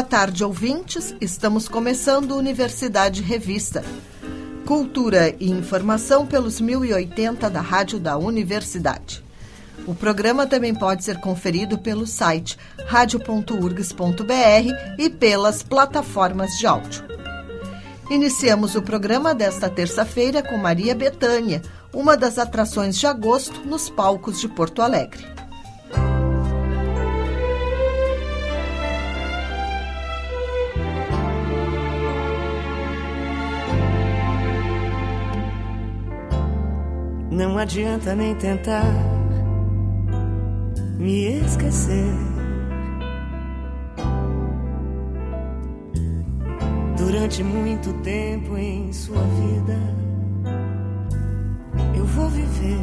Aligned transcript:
Boa 0.00 0.08
tarde, 0.08 0.42
ouvintes. 0.42 1.14
Estamos 1.20 1.68
começando 1.68 2.34
Universidade 2.34 3.20
Revista 3.20 3.84
Cultura 4.64 5.36
e 5.38 5.50
informação 5.50 6.24
pelos 6.24 6.58
1080 6.58 7.50
da 7.50 7.60
Rádio 7.60 8.00
da 8.00 8.16
Universidade. 8.16 9.22
O 9.86 9.94
programa 9.94 10.46
também 10.46 10.74
pode 10.74 11.04
ser 11.04 11.20
conferido 11.20 11.76
pelo 11.76 12.06
site 12.06 12.56
radio.urgs.br 12.86 14.24
e 14.96 15.10
pelas 15.10 15.62
plataformas 15.62 16.56
de 16.58 16.66
áudio. 16.66 17.04
Iniciamos 18.08 18.74
o 18.76 18.80
programa 18.80 19.34
desta 19.34 19.68
terça-feira 19.68 20.42
com 20.42 20.56
Maria 20.56 20.94
Betânia, 20.94 21.60
uma 21.92 22.16
das 22.16 22.38
atrações 22.38 22.98
de 22.98 23.06
agosto 23.06 23.60
nos 23.66 23.90
palcos 23.90 24.40
de 24.40 24.48
Porto 24.48 24.80
Alegre. 24.80 25.39
Não 37.40 37.56
adianta 37.56 38.14
nem 38.14 38.34
tentar 38.34 38.84
me 40.98 41.40
esquecer. 41.40 42.12
Durante 46.98 47.42
muito 47.42 47.94
tempo 48.02 48.58
em 48.58 48.92
sua 48.92 49.22
vida, 49.22 49.78
eu 51.96 52.04
vou 52.04 52.28
viver. 52.28 52.76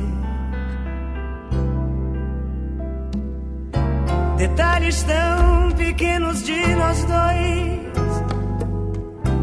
Detalhes 4.38 5.03
tão 5.03 5.69
pequenos 5.77 6.42
de 6.42 6.75
nós 6.75 7.05
dois 7.05 7.77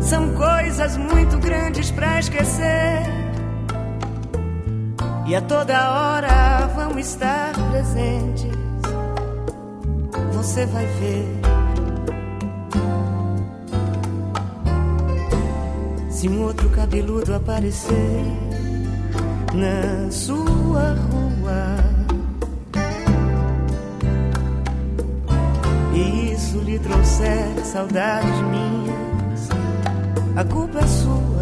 são 0.05 0.34
coisas 0.34 0.97
muito 0.97 1.39
grandes 1.39 1.93
para 1.93 2.19
esquecer 2.19 3.23
e 5.27 5.34
a 5.34 5.41
toda 5.41 5.91
hora 5.91 6.67
vão 6.75 6.98
estar 6.98 7.55
presentes. 7.70 8.53
Você 10.33 10.66
vai 10.66 10.86
ver. 10.86 11.41
Se 16.11 16.28
um 16.28 16.42
outro 16.42 16.69
cabeludo 16.70 17.34
aparecer 17.34 18.25
na 19.55 20.11
sua 20.11 20.94
rua 20.94 21.77
e 25.94 26.33
isso 26.33 26.59
lhe 26.59 26.78
trouxer 26.78 27.64
saudades 27.64 28.41
minhas, 28.42 29.48
a 30.36 30.44
culpa 30.44 30.81
é 30.81 30.86
sua. 30.86 31.34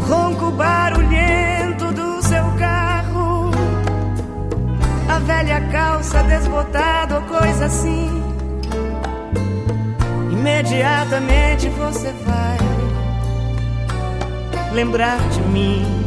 Ronco 0.00 0.50
barulhento 0.52 1.92
do 1.92 2.22
seu 2.22 2.44
carro, 2.58 3.50
a 5.08 5.18
velha 5.20 5.60
calça 5.70 6.22
desbotada 6.22 7.16
ou 7.16 7.22
coisa 7.22 7.66
assim. 7.66 8.22
Imediatamente 10.30 11.68
você 11.70 12.12
vai 12.26 12.58
lembrar 14.72 15.18
de 15.30 15.40
mim. 15.42 16.04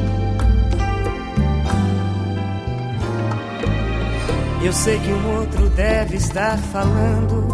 Eu 4.62 4.74
sei 4.74 5.00
que 5.00 5.12
um 5.12 5.40
outro 5.40 5.70
deve 5.70 6.18
estar 6.18 6.58
falando 6.58 7.48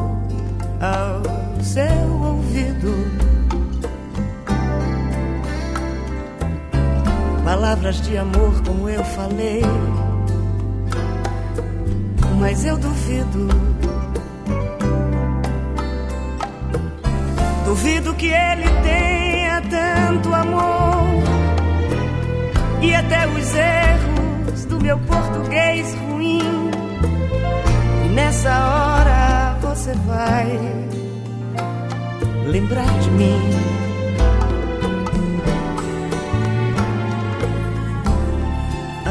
ao 0.81 1.63
seu 1.63 2.09
ouvido. 2.21 3.32
Palavras 7.53 8.01
de 8.01 8.17
amor 8.17 8.63
como 8.65 8.89
eu 8.89 9.03
falei. 9.03 9.61
Mas 12.39 12.65
eu 12.65 12.75
duvido. 12.79 13.47
Duvido 17.63 18.15
que 18.15 18.25
ele 18.25 18.67
tenha 18.81 19.61
tanto 19.69 20.33
amor. 20.33 21.23
E 22.81 22.95
até 22.95 23.27
os 23.27 23.53
erros 23.53 24.65
do 24.65 24.81
meu 24.81 24.97
português 24.97 25.95
ruim. 26.09 26.71
E 28.03 28.09
nessa 28.15 28.49
hora 28.49 29.59
você 29.61 29.93
vai 30.07 30.57
lembrar 32.47 32.91
de 32.99 33.11
mim. 33.11 33.82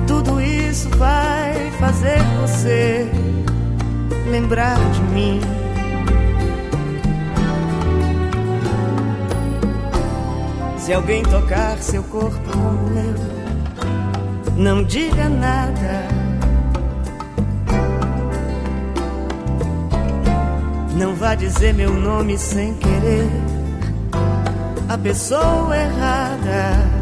tudo 0.00 0.40
isso 0.40 0.88
vai 0.96 1.70
fazer 1.78 2.18
você 2.40 3.06
lembrar 4.30 4.78
de 4.92 5.02
mim. 5.12 5.40
Se 10.78 10.92
alguém 10.92 11.22
tocar 11.22 11.78
seu 11.78 12.02
corpo 12.04 12.58
meu, 12.92 13.14
não 14.56 14.82
diga 14.82 15.28
nada. 15.28 16.08
Não 20.96 21.14
vá 21.14 21.34
dizer 21.34 21.74
meu 21.74 21.92
nome 21.92 22.38
sem 22.38 22.74
querer. 22.74 23.30
A 24.88 24.98
pessoa 24.98 25.76
errada. 25.76 27.01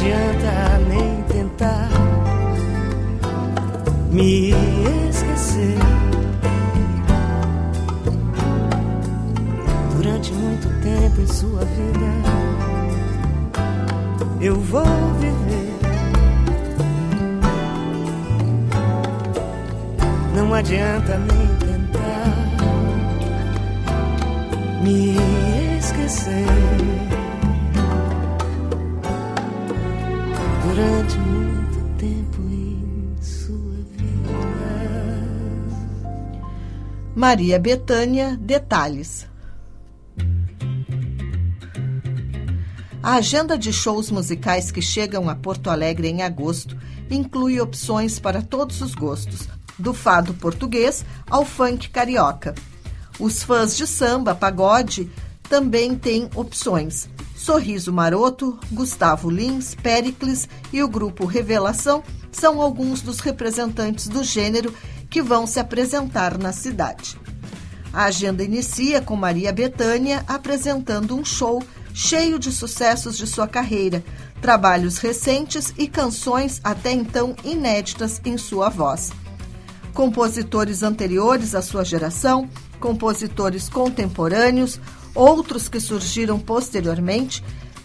Adianta 0.00 0.78
nem 0.88 1.22
tentar 1.24 1.90
me 4.10 4.50
esquecer. 5.10 5.78
Durante 9.94 10.32
muito 10.32 10.68
tempo 10.82 11.20
em 11.20 11.26
sua 11.26 11.64
vida, 11.66 12.06
eu 14.40 14.58
vou 14.58 14.84
viver. 15.18 15.74
Não 20.34 20.54
adianta 20.54 21.18
nem 21.18 21.46
tentar 21.58 22.36
me 24.82 25.16
esquecer. 25.78 27.19
Durante 30.80 31.18
muito 31.18 31.98
tempo 31.98 32.40
em 32.50 33.14
sua 33.20 33.74
vida. 33.92 34.30
Maria 37.14 37.58
Betânia, 37.58 38.38
detalhes. 38.40 39.28
A 43.02 43.16
agenda 43.16 43.58
de 43.58 43.74
shows 43.74 44.10
musicais 44.10 44.70
que 44.70 44.80
chegam 44.80 45.28
a 45.28 45.34
Porto 45.34 45.68
Alegre 45.68 46.08
em 46.08 46.22
agosto 46.22 46.78
inclui 47.10 47.60
opções 47.60 48.18
para 48.18 48.40
todos 48.40 48.80
os 48.80 48.94
gostos, 48.94 49.48
do 49.78 49.92
fado 49.92 50.32
português 50.32 51.04
ao 51.28 51.44
funk 51.44 51.90
carioca. 51.90 52.54
Os 53.18 53.42
fãs 53.42 53.76
de 53.76 53.86
samba, 53.86 54.34
pagode, 54.34 55.10
também 55.46 55.94
têm 55.94 56.30
opções. 56.34 57.06
Sorriso 57.40 57.90
Maroto, 57.90 58.58
Gustavo 58.70 59.30
Lins, 59.30 59.74
Pericles 59.74 60.46
e 60.70 60.82
o 60.82 60.88
grupo 60.88 61.24
Revelação 61.24 62.04
são 62.30 62.60
alguns 62.60 63.00
dos 63.00 63.20
representantes 63.20 64.08
do 64.08 64.22
gênero 64.22 64.74
que 65.08 65.22
vão 65.22 65.46
se 65.46 65.58
apresentar 65.58 66.36
na 66.36 66.52
cidade. 66.52 67.18
A 67.94 68.04
agenda 68.04 68.44
inicia 68.44 69.00
com 69.00 69.16
Maria 69.16 69.54
Bethânia 69.54 70.22
apresentando 70.28 71.16
um 71.16 71.24
show 71.24 71.62
cheio 71.94 72.38
de 72.38 72.52
sucessos 72.52 73.16
de 73.16 73.26
sua 73.26 73.48
carreira, 73.48 74.04
trabalhos 74.42 74.98
recentes 74.98 75.72
e 75.78 75.88
canções 75.88 76.60
até 76.62 76.92
então 76.92 77.34
inéditas 77.42 78.20
em 78.22 78.36
sua 78.36 78.68
voz. 78.68 79.12
Compositores 79.94 80.82
anteriores 80.82 81.54
à 81.54 81.62
sua 81.62 81.86
geração, 81.86 82.50
compositores 82.78 83.66
contemporâneos, 83.66 84.78
outros 85.14 85.68
que 85.68 85.80
surgiram 85.80 86.38
posteriormente, 86.38 87.42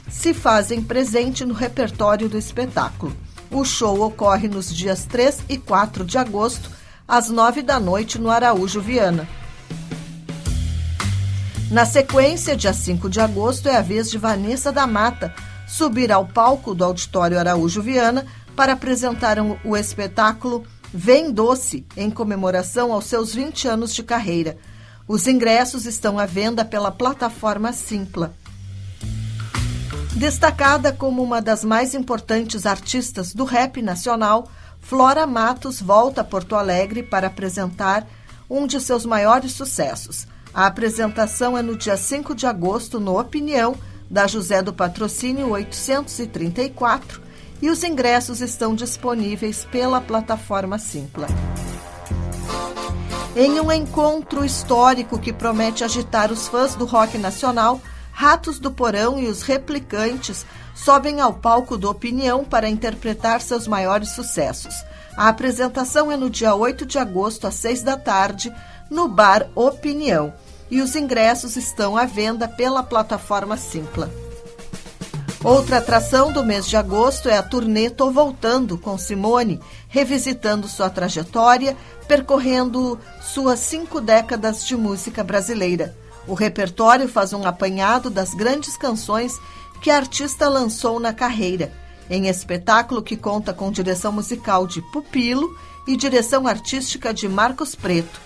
se 0.09 0.33
fazem 0.33 0.81
presente 0.81 1.45
no 1.45 1.53
repertório 1.53 2.29
do 2.29 2.37
espetáculo. 2.37 3.15
O 3.51 3.63
show 3.63 4.01
ocorre 4.01 4.47
nos 4.47 4.73
dias 4.73 5.05
3 5.05 5.39
e 5.49 5.57
4 5.57 6.03
de 6.05 6.17
agosto, 6.17 6.69
às 7.07 7.29
9 7.29 7.61
da 7.61 7.79
noite, 7.79 8.19
no 8.19 8.29
Araújo 8.29 8.81
Viana. 8.81 9.27
Na 11.71 11.85
sequência, 11.85 12.55
dia 12.55 12.73
5 12.73 13.09
de 13.09 13.19
agosto, 13.19 13.67
é 13.67 13.75
a 13.75 13.81
vez 13.81 14.09
de 14.09 14.17
Vanessa 14.17 14.71
da 14.71 14.85
Mata 14.85 15.33
subir 15.67 16.11
ao 16.11 16.25
palco 16.25 16.75
do 16.75 16.83
Auditório 16.83 17.39
Araújo 17.39 17.81
Viana 17.81 18.25
para 18.55 18.73
apresentar 18.73 19.37
o 19.63 19.75
espetáculo 19.75 20.63
Vem 20.93 21.31
Doce, 21.31 21.85
em 21.97 22.09
comemoração 22.09 22.93
aos 22.93 23.05
seus 23.05 23.33
20 23.33 23.67
anos 23.67 23.93
de 23.93 24.03
carreira. 24.03 24.57
Os 25.07 25.27
ingressos 25.27 25.85
estão 25.85 26.17
à 26.17 26.25
venda 26.25 26.65
pela 26.65 26.91
plataforma 26.91 27.71
Simpla. 27.71 28.33
Destacada 30.15 30.91
como 30.91 31.21
uma 31.21 31.41
das 31.41 31.63
mais 31.63 31.93
importantes 31.93 32.65
artistas 32.65 33.31
do 33.31 33.43
rap 33.43 33.81
nacional, 33.83 34.49
Flora 34.79 35.27
Matos 35.27 35.79
volta 35.79 36.21
a 36.21 36.23
Porto 36.23 36.55
Alegre 36.55 37.03
para 37.03 37.27
apresentar 37.27 38.07
um 38.49 38.65
de 38.65 38.79
seus 38.79 39.05
maiores 39.05 39.51
sucessos. 39.51 40.25
A 40.51 40.65
apresentação 40.65 41.55
é 41.55 41.61
no 41.61 41.75
dia 41.75 41.97
5 41.97 42.33
de 42.33 42.47
agosto, 42.47 42.99
no 42.99 43.19
Opinião, 43.19 43.75
da 44.09 44.25
José 44.25 44.63
do 44.63 44.73
Patrocínio 44.73 45.49
834, 45.49 47.21
e 47.61 47.69
os 47.69 47.83
ingressos 47.83 48.41
estão 48.41 48.73
disponíveis 48.73 49.65
pela 49.65 50.01
plataforma 50.01 50.79
Simpla. 50.79 51.27
Em 53.35 53.59
um 53.59 53.69
encontro 53.69 54.45
histórico 54.45 55.19
que 55.19 55.33
promete 55.33 55.83
agitar 55.83 56.31
os 56.31 56.47
fãs 56.47 56.73
do 56.73 56.85
rock 56.85 57.17
nacional, 57.17 57.81
Ratos 58.13 58.59
do 58.59 58.71
Porão 58.71 59.19
e 59.19 59.27
os 59.27 59.41
Replicantes 59.41 60.45
sobem 60.73 61.19
ao 61.19 61.33
palco 61.33 61.77
do 61.77 61.89
Opinião 61.89 62.45
para 62.45 62.69
interpretar 62.69 63.41
seus 63.41 63.67
maiores 63.67 64.11
sucessos. 64.11 64.73
A 65.17 65.27
apresentação 65.27 66.09
é 66.09 66.15
no 66.15 66.29
dia 66.29 66.55
8 66.55 66.85
de 66.85 66.97
agosto, 66.97 67.45
às 67.45 67.55
6 67.55 67.83
da 67.83 67.97
tarde, 67.97 68.53
no 68.89 69.09
Bar 69.09 69.47
Opinião. 69.53 70.33
E 70.71 70.79
os 70.79 70.95
ingressos 70.95 71.57
estão 71.57 71.97
à 71.97 72.05
venda 72.05 72.47
pela 72.47 72.83
plataforma 72.83 73.57
Simpla. 73.57 74.09
Outra 75.43 75.77
atração 75.77 76.31
do 76.31 76.43
mês 76.43 76.67
de 76.67 76.75
agosto 76.75 77.29
é 77.29 77.37
a 77.37 77.43
turnê 77.43 77.89
Tô 77.89 78.09
Voltando 78.09 78.79
com 78.79 78.97
Simone, 78.97 79.59
revisitando 79.95 80.67
sua 80.67 80.89
trajetória, 80.89 81.77
percorrendo 82.05 82.99
suas 83.21 83.59
cinco 83.59 84.01
décadas 84.01 84.67
de 84.67 84.75
música 84.75 85.23
brasileira. 85.23 85.95
O 86.27 86.33
repertório 86.33 87.07
faz 87.07 87.31
um 87.31 87.47
apanhado 87.47 88.09
das 88.09 88.33
grandes 88.33 88.75
canções 88.75 89.39
que 89.81 89.89
a 89.89 89.95
artista 89.95 90.49
lançou 90.49 90.99
na 90.99 91.13
carreira, 91.13 91.71
em 92.09 92.27
espetáculo 92.27 93.01
que 93.01 93.15
conta 93.15 93.53
com 93.53 93.71
direção 93.71 94.11
musical 94.11 94.67
de 94.67 94.81
Pupilo 94.81 95.57
e 95.87 95.95
direção 95.95 96.45
artística 96.45 97.13
de 97.13 97.29
Marcos 97.29 97.73
Preto. 97.73 98.19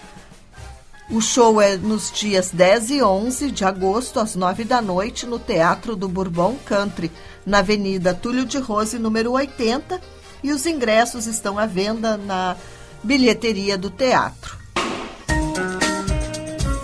O 1.12 1.22
show 1.22 1.62
é 1.62 1.78
nos 1.78 2.12
dias 2.12 2.50
10 2.50 2.90
e 2.90 3.04
11 3.04 3.52
de 3.52 3.64
agosto, 3.64 4.20
às 4.20 4.36
9 4.36 4.64
da 4.64 4.82
noite, 4.82 5.28
no 5.28 5.38
Teatro 5.38 5.96
do 5.96 6.10
Bourbon 6.10 6.56
Country, 6.66 7.12
na 7.46 7.60
Avenida 7.60 8.16
Túlio 8.16 8.44
de 8.44 8.58
Rose, 8.58 8.98
número 8.98 9.34
80, 9.34 10.02
e 10.44 10.52
os 10.52 10.66
ingressos 10.66 11.26
estão 11.26 11.58
à 11.58 11.66
venda 11.66 12.18
na 12.18 12.56
bilheteria 13.04 13.78
do 13.78 13.90
teatro. 13.90 14.58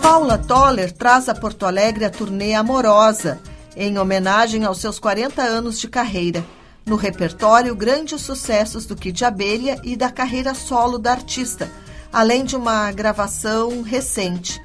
Paula 0.00 0.38
Toller 0.38 0.92
traz 0.92 1.28
a 1.28 1.34
Porto 1.34 1.66
Alegre 1.66 2.04
a 2.04 2.10
turnê 2.10 2.54
Amorosa, 2.54 3.40
em 3.76 3.98
homenagem 3.98 4.64
aos 4.64 4.78
seus 4.78 4.98
40 4.98 5.42
anos 5.42 5.78
de 5.78 5.88
carreira. 5.88 6.44
No 6.84 6.96
repertório, 6.96 7.74
grandes 7.74 8.22
sucessos 8.22 8.86
do 8.86 8.94
Kid 8.94 9.24
Abelha 9.24 9.80
e 9.82 9.96
da 9.96 10.10
carreira 10.10 10.54
solo 10.54 10.98
da 10.98 11.12
artista– 11.12 11.70
além 12.16 12.46
de 12.46 12.56
uma 12.56 12.90
gravação 12.92 13.82
recente. 13.82 14.58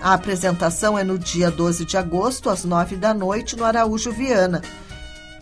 A 0.00 0.14
apresentação 0.14 0.96
é 0.96 1.02
no 1.02 1.18
dia 1.18 1.50
12 1.50 1.84
de 1.84 1.96
agosto, 1.96 2.48
às 2.48 2.64
9 2.64 2.94
da 2.94 3.12
noite, 3.12 3.56
no 3.56 3.64
Araújo 3.64 4.12
Viana, 4.12 4.62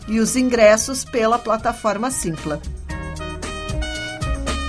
e 0.07 0.19
os 0.19 0.35
ingressos 0.35 1.03
pela 1.03 1.37
plataforma 1.37 2.09
Simpla. 2.09 2.61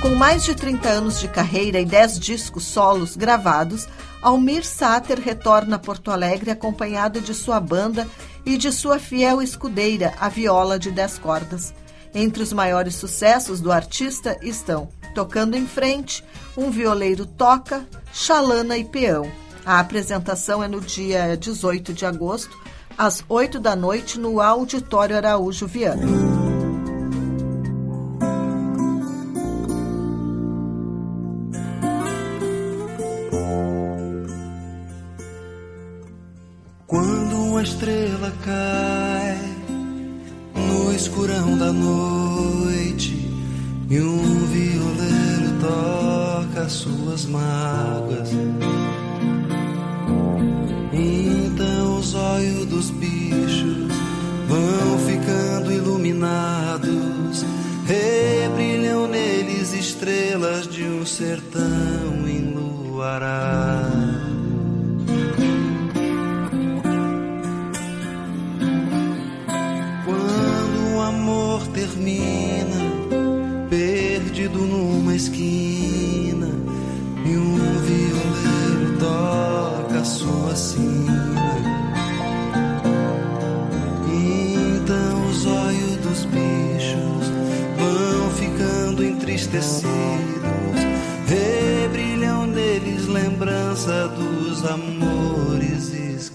Com 0.03 0.15
mais 0.15 0.45
de 0.45 0.55
30 0.55 0.89
anos 0.89 1.21
de 1.21 1.29
carreira 1.29 1.81
e 1.81 1.85
10 1.85 2.19
discos 2.19 2.65
solos 2.65 3.17
gravados, 3.17 3.89
Almir 4.23 4.65
Sater 4.65 5.21
retorna 5.21 5.77
a 5.77 5.79
Porto 5.79 6.11
Alegre 6.11 6.51
acompanhado 6.51 7.21
de 7.21 7.35
sua 7.35 7.61
banda 7.61 8.07
e 8.45 8.57
de 8.57 8.73
sua 8.73 8.99
fiel 8.99 9.43
escudeira, 9.43 10.15
a 10.19 10.29
viola 10.29 10.79
de 10.79 10.91
10 10.91 11.19
cordas. 11.19 11.75
Entre 12.15 12.43
os 12.43 12.53
maiores 12.53 12.95
sucessos 12.95 13.61
do 13.61 13.71
artista 13.71 14.39
estão 14.43 14.89
Tocando 15.15 15.57
em 15.57 15.67
Frente, 15.67 16.25
um 16.57 16.71
violeiro 16.71 17.27
toca, 17.27 17.87
chalana 18.13 18.77
e 18.79 18.85
peão. 18.85 19.31
A 19.65 19.81
apresentação 19.81 20.63
é 20.63 20.69
no 20.69 20.81
dia 20.81 21.37
18 21.37 21.93
de 21.93 22.07
agosto, 22.07 22.57
às 22.99 23.25
8 23.29 23.61
da 23.61 23.77
noite, 23.77 24.19
no 24.19 24.41
Auditório 24.41 25.17
Araújo 25.17 25.69
Viana. 25.69 26.03
Quando 36.89 37.37
uma 37.37 37.63
estrela 37.63 38.33
cai 38.45 39.39
no 40.55 40.93
escurão 40.93 41.57
da 41.57 41.73
noite 41.73 43.15
e 43.89 44.01
um 44.01 44.47
violeiro 44.47 45.61
toca 45.61 46.69
suas 46.69 47.27
mágoas. 47.27 48.31
Então 50.93 51.99
os 51.99 52.15
olhos 52.15 52.67
dos 52.67 52.91
bichos 52.91 53.89
vão 54.49 54.99
ficando 55.07 55.73
iluminados, 55.73 57.45
rebrilham 57.87 59.07
neles 59.07 59.73
estrelas 59.73 60.67
de 60.67 60.85
um 60.85 61.05
sertão 61.05 62.27
enluarado. 62.27 63.89
Quando 70.05 70.97
o 70.97 71.01
amor 71.01 71.67
termina, 71.69 72.77
perdido 73.69 74.59
numa 74.59 75.15
esquina, 75.15 75.68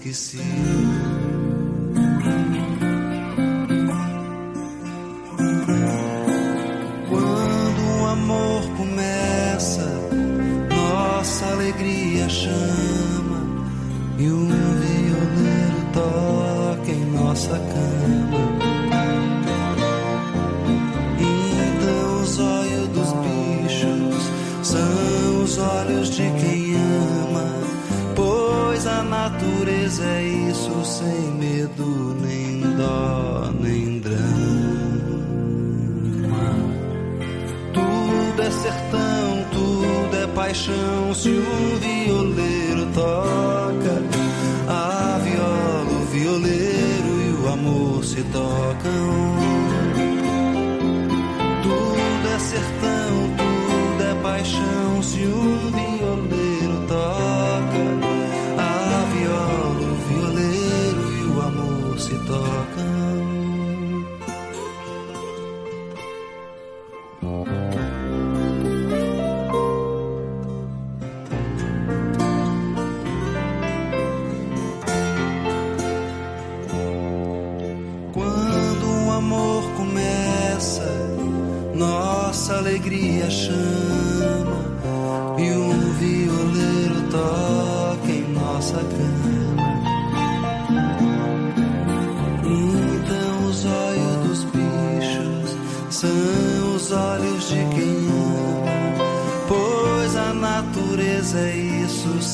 esquecidos. 0.08 0.44
Quando 7.08 8.00
o 8.00 8.06
amor 8.06 8.62
começa, 8.76 9.88
nossa 10.68 11.46
alegria 11.46 12.28
chama 12.28 13.40
e 14.18 14.28
um 14.28 14.48
violeiro 14.48 15.86
toca 15.92 16.90
em 16.90 17.04
nossa 17.12 17.58
cama. 17.58 17.93
É 30.00 30.22
isso 30.50 30.84
sem 30.84 31.32
medo, 31.38 32.16
nem 32.20 32.60
dó, 32.76 33.50
nem 33.60 34.00
drama. 34.00 34.24
Tudo 37.72 38.42
é 38.42 38.50
sertão, 38.50 39.44
tudo 39.52 40.16
é 40.16 40.26
paixão. 40.34 41.14
Se 41.14 41.28
um 41.28 41.78
violeiro 41.78 42.86
toca, 42.94 44.02
a 44.68 45.18
viola, 45.18 46.02
o 46.02 46.04
violeiro 46.06 47.20
e 47.20 47.42
o 47.42 47.52
amor 47.52 48.04
se 48.04 48.22
tocam. 48.24 49.36
Tudo 51.62 52.28
é 52.34 52.38
sertão, 52.38 53.30
tudo 53.36 54.02
é 54.02 54.14
paixão. 54.22 55.02
Se 55.02 55.20
um 55.20 55.70
violeiro 55.70 55.93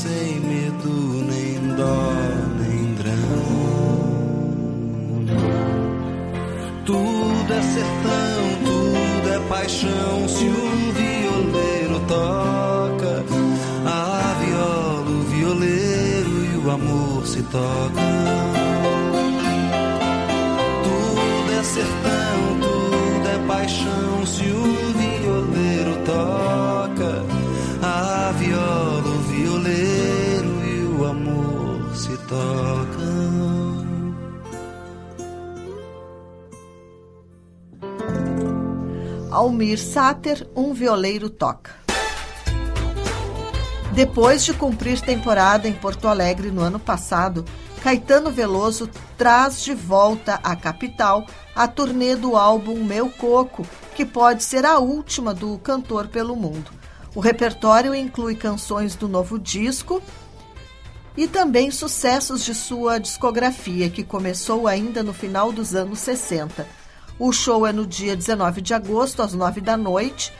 sem 0.03 0.41
medo, 0.41 0.89
nem 1.31 1.77
dó, 1.77 2.13
nem 2.59 2.95
drama. 2.95 4.31
Tudo 6.87 7.53
é 7.53 7.63
sertão, 7.63 8.43
tudo 8.65 9.29
é 9.29 9.39
paixão. 9.49 10.27
Se 10.27 10.45
um 10.45 10.93
violeiro 10.93 12.01
toca, 12.09 13.25
a 13.85 14.35
viola, 14.41 15.11
o 15.11 15.23
violeiro 15.25 16.45
e 16.47 16.57
o 16.65 16.71
amor 16.71 17.27
se 17.27 17.43
tocam. 17.43 18.10
Almir 39.61 39.79
Sater, 39.79 40.49
um 40.57 40.73
violeiro 40.73 41.29
toca. 41.29 41.73
Depois 43.93 44.43
de 44.43 44.55
cumprir 44.55 45.03
temporada 45.03 45.69
em 45.69 45.75
Porto 45.75 46.09
Alegre 46.09 46.51
no 46.51 46.63
ano 46.63 46.81
passado, 46.81 47.45
Caetano 47.83 48.31
Veloso 48.31 48.89
traz 49.19 49.63
de 49.63 49.75
volta 49.75 50.41
à 50.43 50.57
capital 50.57 51.27
a 51.55 51.69
turnê 51.69 52.17
do 52.17 52.39
álbum 52.39 52.83
Meu 52.83 53.11
Coco, 53.11 53.67
que 53.95 54.07
pode 54.07 54.45
ser 54.45 54.65
a 54.65 54.79
última 54.79 55.35
do 55.35 55.59
cantor 55.59 56.09
pelo 56.09 56.35
mundo. 56.35 56.71
O 57.15 57.21
repertório 57.21 57.95
inclui 57.95 58.37
canções 58.37 58.95
do 58.95 59.09
novo 59.09 59.39
disco 59.39 60.03
e 61.15 61.29
também 61.29 61.71
sucessos 61.71 62.43
de 62.47 62.55
sua 62.55 62.99
discografia, 62.99 63.91
que 63.91 64.05
começou 64.05 64.67
ainda 64.67 65.03
no 65.03 65.13
final 65.13 65.53
dos 65.53 65.75
anos 65.75 65.99
60. 65.99 66.80
O 67.21 67.33
show 67.33 67.67
é 67.67 67.73
no 67.73 67.85
dia 67.85 68.17
19 68.17 68.63
de 68.63 68.73
agosto, 68.73 69.21
às 69.21 69.35
9 69.35 69.61
da 69.61 69.77
noite. 69.77 70.33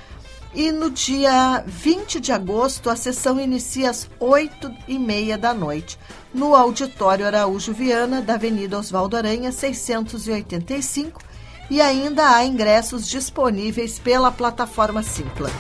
E 0.55 0.73
no 0.73 0.91
dia 0.91 1.63
20 1.67 2.19
de 2.19 2.33
agosto, 2.33 2.89
a 2.89 2.97
sessão 2.97 3.39
inicia 3.39 3.91
às 3.91 4.09
8 4.19 4.73
e 4.89 4.99
meia 4.99 5.37
da 5.37 5.53
noite, 5.53 5.99
no 6.33 6.57
Auditório 6.57 7.27
Araújo 7.27 7.75
Viana, 7.75 8.23
da 8.23 8.35
Avenida 8.35 8.79
Oswaldo 8.79 9.15
Aranha, 9.15 9.53
685. 9.53 11.21
E 11.69 11.83
ainda 11.83 12.35
há 12.35 12.47
ingressos 12.47 13.07
disponíveis 13.07 13.99
pela 13.99 14.33
plataforma 14.33 15.03
Simpla. 15.03 15.51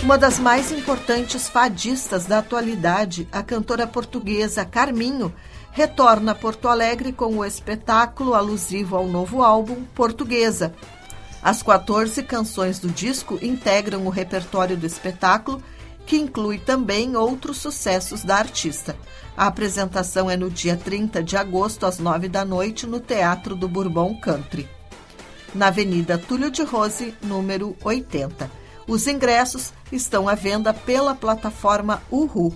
Uma 0.00 0.16
das 0.16 0.38
mais 0.38 0.70
importantes 0.70 1.48
fadistas 1.48 2.24
da 2.24 2.38
atualidade, 2.38 3.26
a 3.32 3.42
cantora 3.42 3.84
portuguesa 3.84 4.64
Carminho, 4.64 5.34
retorna 5.72 6.32
a 6.32 6.34
Porto 6.34 6.68
Alegre 6.68 7.12
com 7.12 7.38
o 7.38 7.44
espetáculo 7.44 8.34
alusivo 8.34 8.96
ao 8.96 9.06
novo 9.06 9.42
álbum 9.42 9.84
Portuguesa. 9.94 10.74
As 11.42 11.62
14 11.62 12.22
canções 12.22 12.78
do 12.78 12.88
disco 12.88 13.38
integram 13.40 14.06
o 14.06 14.10
repertório 14.10 14.76
do 14.76 14.86
espetáculo, 14.86 15.62
que 16.04 16.16
inclui 16.16 16.58
também 16.58 17.16
outros 17.16 17.58
sucessos 17.58 18.22
da 18.22 18.36
artista. 18.36 18.96
A 19.36 19.46
apresentação 19.46 20.28
é 20.28 20.36
no 20.36 20.50
dia 20.50 20.76
30 20.76 21.22
de 21.22 21.36
agosto, 21.36 21.86
às 21.86 21.98
9 21.98 22.28
da 22.28 22.44
noite, 22.44 22.86
no 22.86 23.00
Teatro 23.00 23.54
do 23.54 23.68
Bourbon 23.68 24.14
Country, 24.20 24.68
na 25.54 25.68
Avenida 25.68 26.18
Túlio 26.18 26.50
de 26.50 26.62
Rose, 26.62 27.14
número 27.22 27.76
80. 27.82 28.50
Os 28.86 29.06
ingressos 29.06 29.72
estão 29.90 30.28
à 30.28 30.34
venda 30.34 30.74
pela 30.74 31.14
plataforma 31.14 32.02
Uhu. 32.10 32.52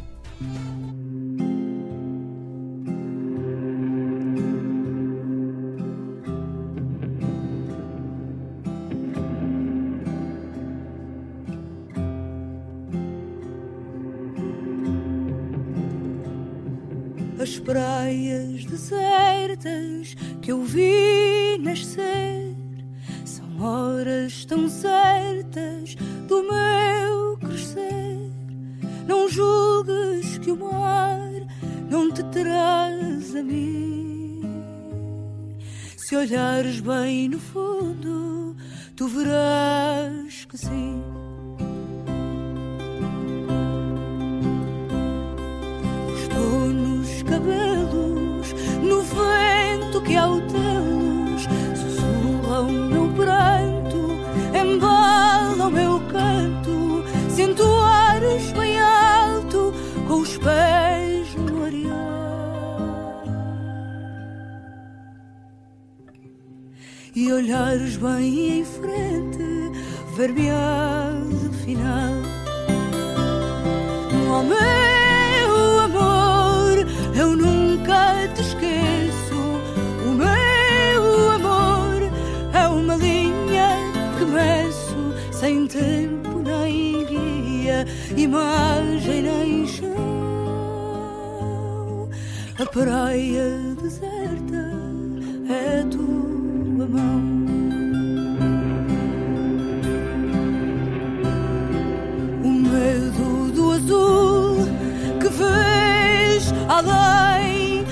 Além. 106.78 107.84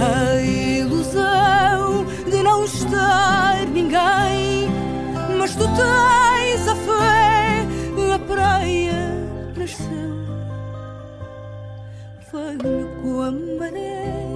É 0.00 0.04
a 0.04 0.40
ilusão 0.80 2.04
de 2.30 2.42
não 2.42 2.64
estar 2.64 3.66
ninguém. 3.66 4.68
Mas 5.38 5.54
tu 5.54 5.64
tens 5.64 6.68
a 6.68 6.76
fé, 6.76 7.66
a 8.14 8.18
praia 8.18 9.26
nasceu. 9.56 10.10
Venho 12.32 12.88
com 13.02 13.22
a 13.22 13.30
maré 13.58 14.27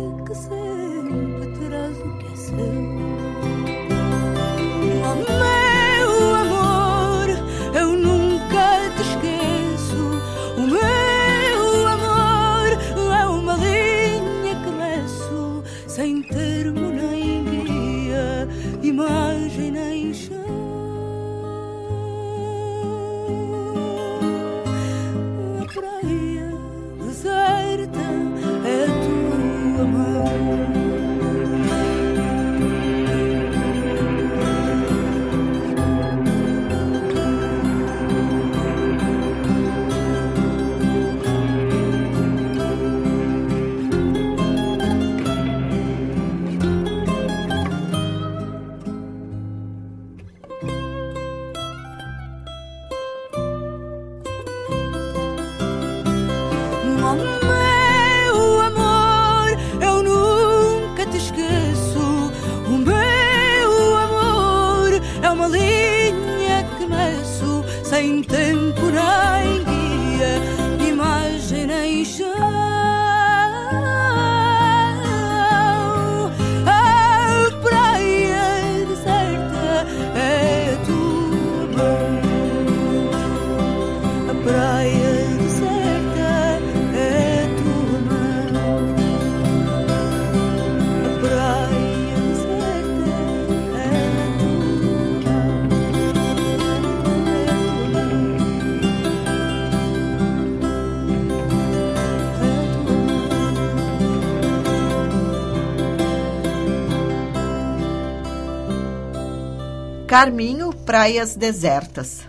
Carminho, 110.13 110.75
Praias 110.75 111.35
Desertas. 111.35 112.21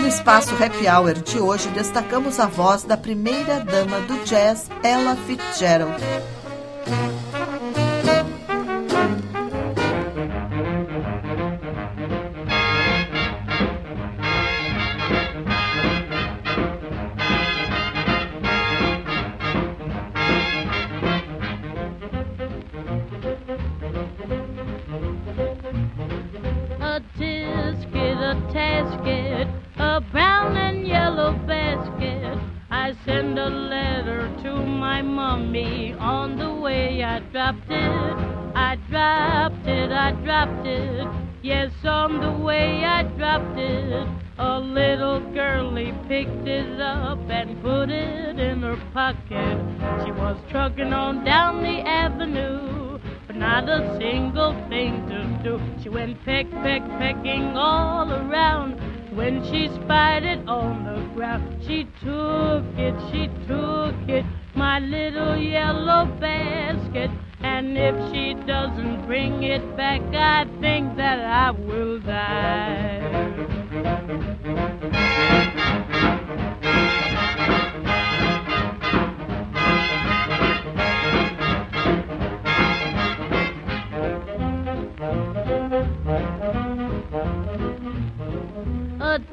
No 0.00 0.08
espaço 0.08 0.52
Happy 0.56 0.88
Hour 0.88 1.14
de 1.22 1.38
hoje, 1.38 1.68
destacamos 1.68 2.40
a 2.40 2.46
voz 2.46 2.82
da 2.82 2.96
primeira 2.96 3.60
dama 3.60 4.00
do 4.00 4.18
jazz, 4.24 4.68
Ella 4.82 5.14
Fitzgerald. 5.14 5.94
A 74.38 74.44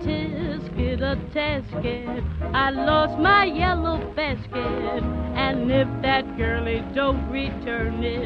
tisket, 0.01 1.01
a 1.01 1.15
tasket, 1.31 2.23
I 2.55 2.71
lost 2.71 3.19
my 3.19 3.45
yellow 3.45 3.99
basket, 4.15 5.03
and 5.35 5.71
if 5.71 5.87
that 6.01 6.35
girlie 6.35 6.83
don't 6.95 7.29
return 7.29 8.03
it. 8.03 8.24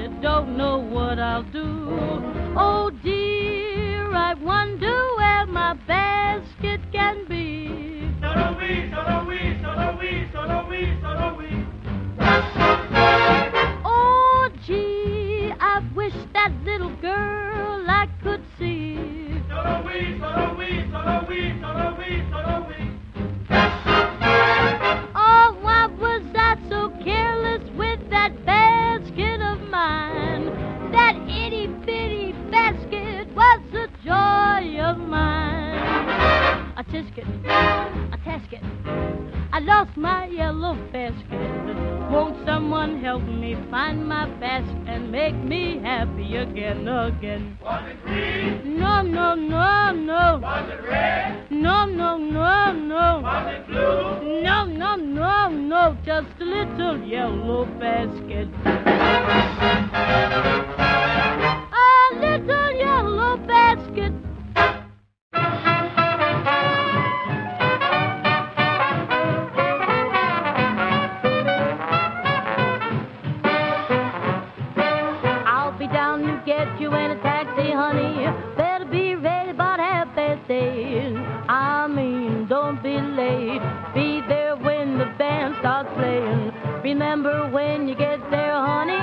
band 85.19 85.53
starts 85.59 85.89
playing. 85.95 86.51
Remember 86.81 87.49
when 87.51 87.89
you 87.89 87.93
get 87.93 88.19
there, 88.31 88.55
honey, 88.55 88.95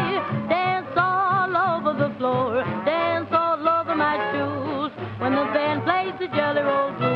dance 0.48 0.88
all 0.96 1.54
over 1.54 1.92
the 1.92 2.12
floor, 2.16 2.64
dance 2.86 3.28
all 3.30 3.60
over 3.68 3.94
my 3.94 4.16
shoes. 4.32 4.90
When 5.20 5.32
the 5.32 5.44
band 5.52 5.84
plays 5.84 6.14
the 6.18 6.34
jelly 6.34 6.62
roll 6.62 6.92
blues. 6.98 7.15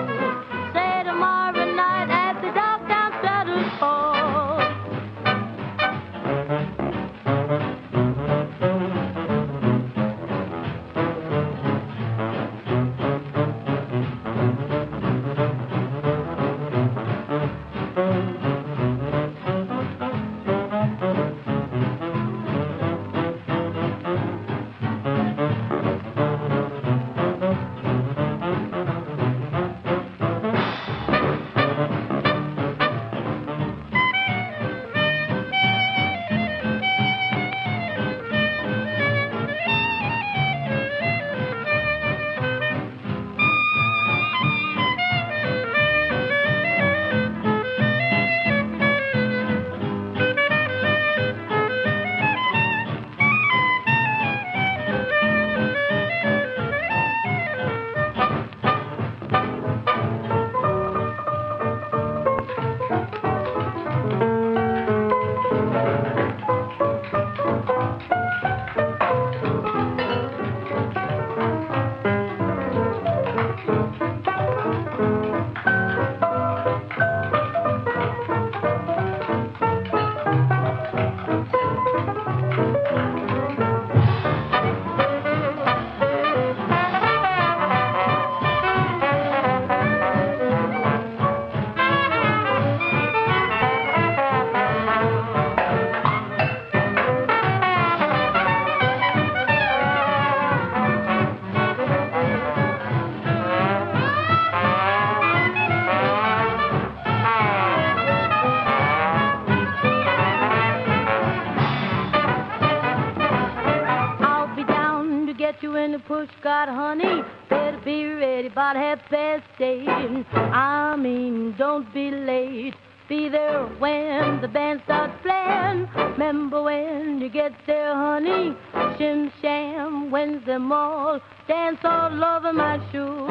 best 119.11 119.45
day. 119.59 119.85
I 119.87 120.97
mean, 120.97 121.55
don't 121.59 121.93
be 121.93 122.11
late. 122.11 122.75
Be 123.09 123.29
there 123.29 123.67
when 123.81 124.41
the 124.41 124.47
band 124.47 124.83
starts 124.85 125.15
playing. 125.23 125.89
Remember 126.13 126.63
when 126.63 127.21
you 127.21 127.29
get 127.29 127.53
there, 127.67 127.95
honey. 127.95 128.55
Shim 128.97 129.33
sham 129.43 130.13
wins 130.13 130.47
them 130.47 130.71
all. 130.71 131.21
Dance 131.49 131.81
all 131.83 132.25
over 132.25 132.53
my 132.53 132.79
shoe. 132.93 133.27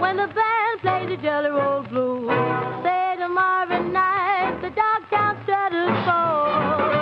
When 0.00 0.16
the 0.16 0.28
band 0.28 0.80
plays 0.80 1.08
the 1.08 1.22
jelly 1.22 1.50
roll 1.50 1.82
blues. 1.82 2.30
Say 2.82 3.16
tomorrow 3.18 3.82
night 3.82 4.62
the 4.62 4.70
dog 4.70 5.02
town 5.10 5.38
straddles 5.44 6.06
fall. 6.06 6.97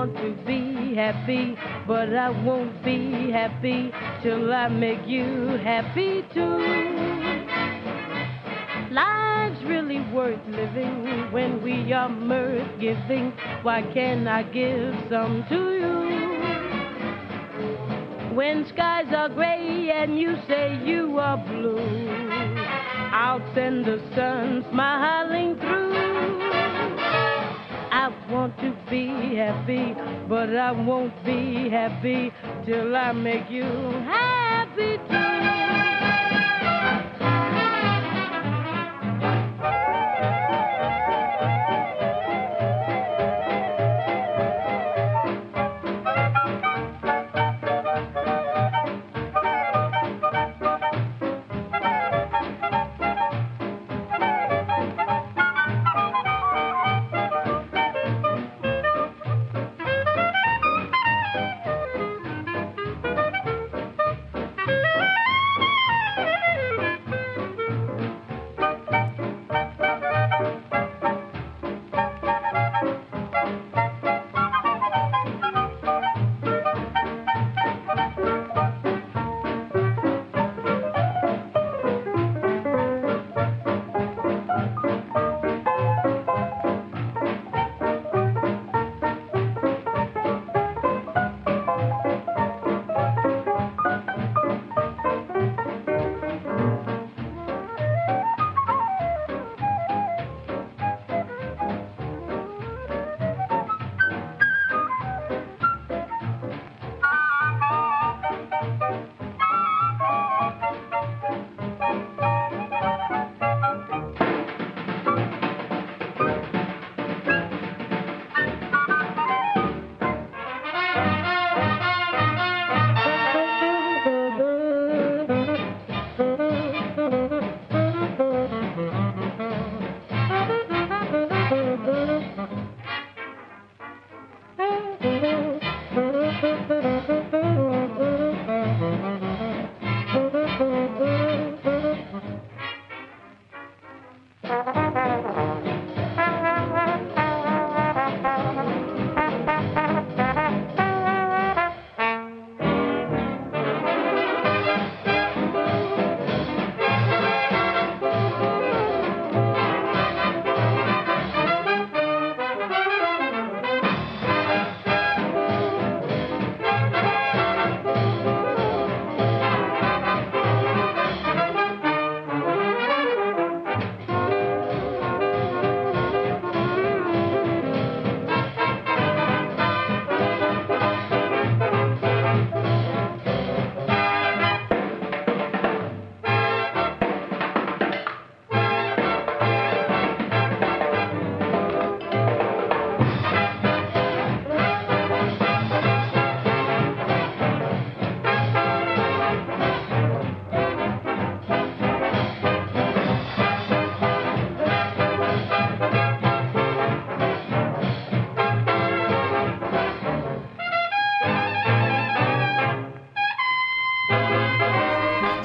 Want 0.00 0.16
to 0.16 0.32
be 0.46 0.94
happy, 0.94 1.54
but 1.86 2.08
I 2.14 2.30
won't 2.30 2.82
be 2.82 3.30
happy 3.30 3.92
till 4.22 4.50
I 4.50 4.66
make 4.68 5.06
you 5.06 5.58
happy 5.62 6.24
too. 6.32 6.58
Life's 8.90 9.62
really 9.64 10.00
worth 10.10 10.40
living 10.46 11.30
when 11.32 11.62
we 11.62 11.92
are 11.92 12.08
mirth 12.08 12.80
giving. 12.80 13.34
Why 13.60 13.82
can't 13.92 14.26
I 14.26 14.42
give 14.44 14.94
some 15.10 15.44
to 15.50 15.60
you? 15.82 16.00
When 18.34 18.66
skies 18.68 19.12
are 19.14 19.28
gray 19.28 19.90
and 19.90 20.18
you 20.18 20.34
say 20.48 20.80
you 20.82 21.18
are 21.18 21.36
blue, 21.36 22.16
I'll 23.12 23.54
send 23.54 23.84
the 23.84 24.00
sun 24.14 24.64
smiling 24.70 25.58
through. 25.60 25.89
Want 28.30 28.56
to 28.60 28.70
be 28.88 29.34
happy, 29.34 29.94
but 30.28 30.54
I 30.54 30.70
won't 30.70 31.24
be 31.24 31.68
happy 31.68 32.32
till 32.64 32.94
I 32.94 33.10
make 33.10 33.50
you 33.50 33.64
happy 33.64 34.98
too. 35.08 35.79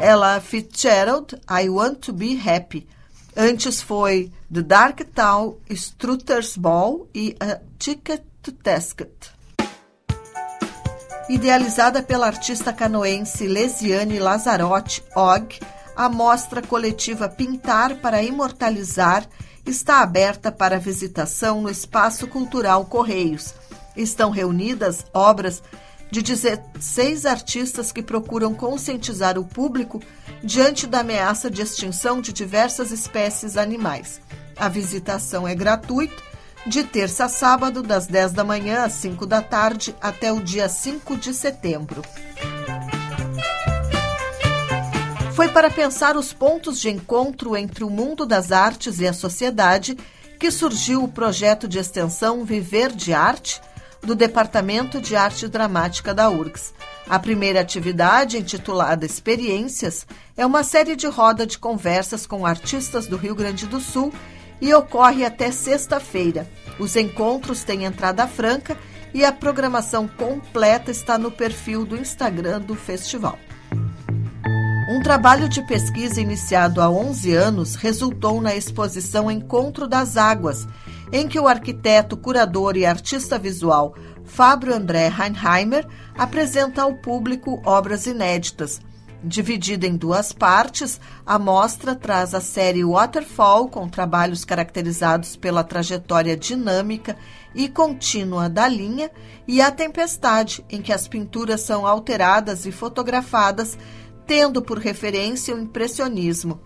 Ella 0.06 0.40
Fitzgerald, 0.40 1.34
I 1.50 1.68
Want 1.68 1.96
to 2.02 2.14
Be 2.14 2.38
Happy. 2.38 2.88
Antes 3.36 3.82
foi 3.82 4.32
The 4.54 4.62
Dark 4.62 5.04
Town, 5.16 5.56
Strutter's 5.68 6.56
Ball 6.56 7.08
e 7.12 7.36
A 7.40 7.60
Ticket 7.80 8.22
to 8.44 8.52
Tasket. 8.52 9.32
Idealizada 11.28 12.04
pela 12.04 12.28
artista 12.28 12.72
canoense 12.72 13.48
Lesiane 13.48 14.20
Lazarotti, 14.20 15.04
OG, 15.16 15.60
a 15.96 16.08
mostra 16.08 16.62
coletiva 16.62 17.28
Pintar 17.28 17.96
para 17.96 18.22
Imortalizar 18.22 19.28
está 19.66 20.04
aberta 20.04 20.52
para 20.52 20.78
visitação 20.78 21.64
no 21.64 21.70
Espaço 21.72 22.28
Cultural 22.28 22.86
Correios. 22.86 23.56
Estão 23.98 24.30
reunidas 24.30 25.04
obras 25.12 25.64
de 26.12 26.22
16 26.22 27.26
artistas 27.26 27.92
que 27.92 28.02
procuram 28.02 28.54
conscientizar 28.54 29.38
o 29.38 29.46
público 29.46 30.02
diante 30.44 30.88
da 30.88 31.00
ameaça 31.00 31.50
de 31.50 31.62
extinção 31.62 32.22
de 32.22 32.32
diversas 32.32 32.92
espécies 32.92 33.58
animais. 33.58 34.22
A 34.56 34.70
visitação 34.70 35.48
é 35.48 35.54
gratuita, 35.54 36.24
de 36.66 36.84
terça 36.84 37.26
a 37.26 37.30
sábado, 37.30 37.84
das 37.84 38.08
10 38.08 38.32
da 38.34 38.44
manhã 38.44 38.86
às 38.86 38.94
5 38.94 39.26
da 39.26 39.42
tarde, 39.42 39.96
até 40.02 40.32
o 40.32 40.42
dia 40.42 40.68
5 40.68 41.16
de 41.18 41.34
setembro. 41.34 42.02
Foi 45.36 45.50
para 45.50 45.70
pensar 45.70 46.16
os 46.16 46.32
pontos 46.32 46.80
de 46.80 46.90
encontro 46.90 47.58
entre 47.58 47.84
o 47.84 47.90
mundo 47.90 48.26
das 48.26 48.52
artes 48.52 49.00
e 49.00 49.08
a 49.08 49.14
sociedade 49.14 49.98
que 50.40 50.50
surgiu 50.50 51.04
o 51.04 51.08
projeto 51.08 51.68
de 51.68 51.78
extensão 51.78 52.46
Viver 52.46 52.92
de 52.92 53.14
Arte 53.14 53.62
do 54.06 54.16
Departamento 54.16 55.02
de 55.02 55.16
Arte 55.16 55.48
Dramática 55.48 56.14
da 56.14 56.30
URGS. 56.30 56.74
A 57.10 57.20
primeira 57.20 57.60
atividade, 57.60 58.38
intitulada 58.38 59.06
Experiências, 59.06 60.06
é 60.38 60.46
uma 60.46 60.64
série 60.64 60.96
de 60.96 61.08
roda 61.08 61.46
de 61.46 61.58
conversas 61.58 62.26
com 62.26 62.46
artistas 62.46 63.08
do 63.08 63.18
Rio 63.18 63.36
Grande 63.36 63.66
do 63.66 63.80
Sul 63.80 64.14
e 64.62 64.74
ocorre 64.74 65.26
até 65.26 65.52
sexta-feira. 65.52 66.48
Os 66.80 66.96
encontros 66.96 67.64
têm 67.64 67.84
entrada 67.86 68.28
franca 68.28 68.78
e 69.14 69.26
a 69.26 69.32
programação 69.32 70.08
completa 70.08 70.92
está 70.92 71.18
no 71.18 71.32
perfil 71.32 71.86
do 71.86 71.98
Instagram 71.98 72.62
do 72.62 72.76
festival. 72.76 73.38
Um 74.88 75.02
trabalho 75.02 75.50
de 75.50 75.66
pesquisa 75.66 76.22
iniciado 76.22 76.80
há 76.80 76.90
11 76.90 77.34
anos 77.34 77.76
resultou 77.76 78.40
na 78.40 78.56
exposição 78.56 79.32
Encontro 79.32 79.88
das 79.88 80.16
Águas, 80.16 80.68
em 81.16 81.30
que 81.30 81.40
o 81.40 81.48
arquiteto, 81.48 82.18
curador 82.18 82.76
e 82.76 82.86
artista 82.86 83.40
visual 83.40 83.96
Fábio 84.26 84.76
André 84.76 85.08
Heinheimer 85.08 85.88
apresenta 86.14 86.82
ao 86.82 86.96
público 86.96 87.62
obras 87.64 88.06
inéditas. 88.06 88.82
Dividida 89.24 89.88
em 89.88 89.96
duas 89.96 90.34
partes, 90.34 91.00
a 91.26 91.40
mostra 91.40 91.96
traz 91.96 92.34
a 92.34 92.42
série 92.42 92.84
Waterfall, 92.84 93.70
com 93.70 93.88
trabalhos 93.88 94.44
caracterizados 94.44 95.38
pela 95.38 95.64
trajetória 95.64 96.36
dinâmica 96.36 97.16
e 97.56 97.70
contínua 97.70 98.50
da 98.50 98.68
linha, 98.68 99.10
e 99.48 99.62
A 99.62 99.72
Tempestade, 99.72 100.66
em 100.70 100.82
que 100.82 100.92
as 100.92 101.08
pinturas 101.08 101.62
são 101.62 101.88
alteradas 101.88 102.66
e 102.66 102.74
fotografadas, 102.74 103.78
tendo 104.28 104.62
por 104.62 104.80
referência 104.80 105.56
o 105.56 105.60
impressionismo. 105.60 106.60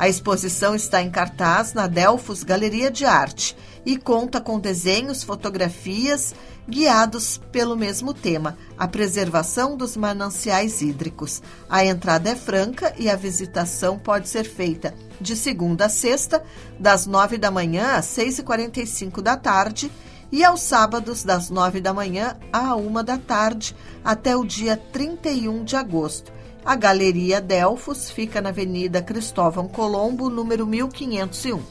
A 0.00 0.08
exposição 0.08 0.74
está 0.74 1.02
em 1.02 1.10
cartaz 1.10 1.74
na 1.74 1.86
Delfos 1.86 2.42
Galeria 2.42 2.90
de 2.90 3.04
Arte 3.04 3.54
e 3.84 3.98
conta 3.98 4.40
com 4.40 4.58
desenhos, 4.58 5.22
fotografias 5.22 6.34
guiados 6.66 7.38
pelo 7.52 7.76
mesmo 7.76 8.14
tema, 8.14 8.56
a 8.78 8.88
preservação 8.88 9.76
dos 9.76 9.98
mananciais 9.98 10.80
hídricos. 10.80 11.42
A 11.68 11.84
entrada 11.84 12.30
é 12.30 12.34
franca 12.34 12.94
e 12.96 13.10
a 13.10 13.14
visitação 13.14 13.98
pode 13.98 14.26
ser 14.30 14.44
feita 14.44 14.94
de 15.20 15.36
segunda 15.36 15.84
a 15.84 15.90
sexta, 15.90 16.42
das 16.78 17.04
nove 17.04 17.36
da 17.36 17.50
manhã 17.50 17.96
às 17.96 18.06
seis 18.06 18.38
e 18.38 18.42
quarenta 18.42 18.80
e 18.80 18.86
cinco 18.86 19.20
da 19.20 19.36
tarde 19.36 19.92
e 20.32 20.42
aos 20.42 20.62
sábados, 20.62 21.24
das 21.24 21.50
nove 21.50 21.78
da 21.78 21.92
manhã 21.92 22.38
à 22.50 22.74
uma 22.74 23.04
da 23.04 23.18
tarde, 23.18 23.76
até 24.02 24.34
o 24.34 24.46
dia 24.46 24.78
31 24.78 25.62
de 25.62 25.76
agosto. 25.76 26.39
A 26.64 26.76
Galeria 26.76 27.40
Delfos 27.40 28.10
fica 28.10 28.40
na 28.40 28.50
Avenida 28.50 29.02
Cristóvão 29.02 29.66
Colombo, 29.66 30.28
número 30.28 30.66
1501. 30.66 31.62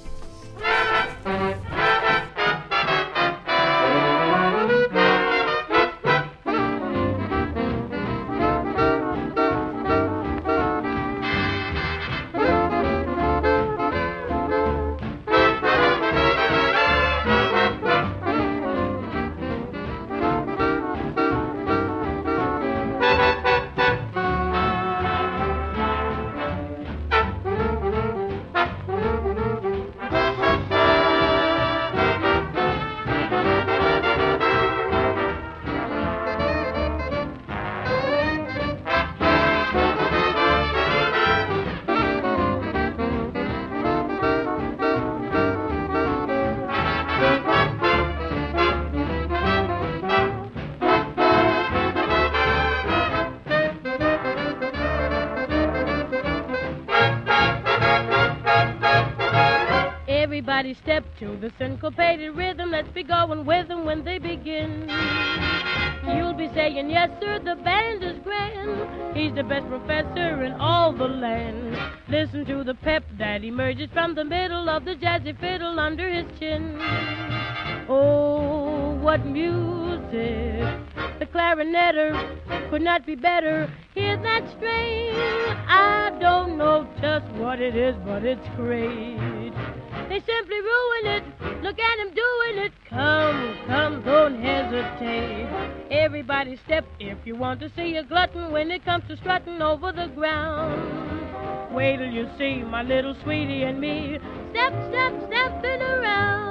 He's 69.20 69.36
the 69.36 69.44
best 69.44 69.68
professor 69.68 70.44
in 70.44 70.54
all 70.54 70.94
the 70.94 71.10
land. 71.10 71.78
Listen 72.08 72.46
to 72.46 72.64
the 72.64 72.74
pep 72.74 73.04
that 73.18 73.44
emerges 73.44 73.90
from 73.92 74.16
the 74.16 74.24
middle 74.24 74.70
of 74.70 74.86
the 74.86 74.96
jazzy 74.96 75.38
fiddle 75.38 75.78
under 75.78 76.10
his 76.10 76.26
chin. 76.40 76.78
Oh, 77.90 78.98
what 79.02 79.26
music! 79.26 80.64
The 81.20 81.26
clarinetter 81.26 82.70
could 82.70 82.82
not 82.82 83.06
be 83.06 83.16
better. 83.16 83.70
Hear 83.94 84.16
that 84.16 84.50
strain? 84.56 85.14
I 85.68 86.18
don't 86.22 86.58
know 86.58 86.88
just 87.02 87.26
what 87.34 87.60
it 87.60 87.76
is, 87.76 87.98
but 88.06 88.24
it's 88.24 88.48
great. 88.56 89.52
They 90.10 90.20
simply 90.22 90.60
ruin 90.60 91.06
it. 91.06 91.24
Look 91.62 91.78
at 91.78 92.00
him 92.00 92.08
doing 92.16 92.66
it. 92.66 92.72
Come, 92.90 93.58
come, 93.68 94.02
don't 94.04 94.42
hesitate. 94.42 95.48
Everybody 95.92 96.58
step 96.66 96.84
if 97.00 97.20
you 97.26 97.36
want 97.36 97.60
to 97.60 97.70
see 97.76 97.96
a 97.96 98.04
glutton 98.04 98.52
when 98.52 98.72
it 98.72 98.84
comes 98.84 99.04
to 99.08 99.18
strutting 99.18 99.62
over 99.62 99.92
the 99.92 100.08
ground. 100.16 101.76
Wait 101.76 101.98
till 101.98 102.10
you 102.10 102.28
see 102.40 102.64
my 102.64 102.82
little 102.82 103.16
sweetie 103.22 103.62
and 103.62 103.80
me. 103.80 104.18
Step, 104.50 104.74
step, 104.90 105.14
stepping 105.28 105.82
around. 105.84 106.50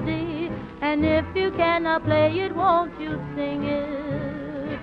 Rhapsody. 0.00 0.50
And 0.80 1.04
if 1.04 1.24
you 1.34 1.50
cannot 1.52 2.04
play 2.04 2.32
it, 2.40 2.54
won't 2.54 2.98
you 3.00 3.20
sing 3.36 3.64
it? 3.64 4.78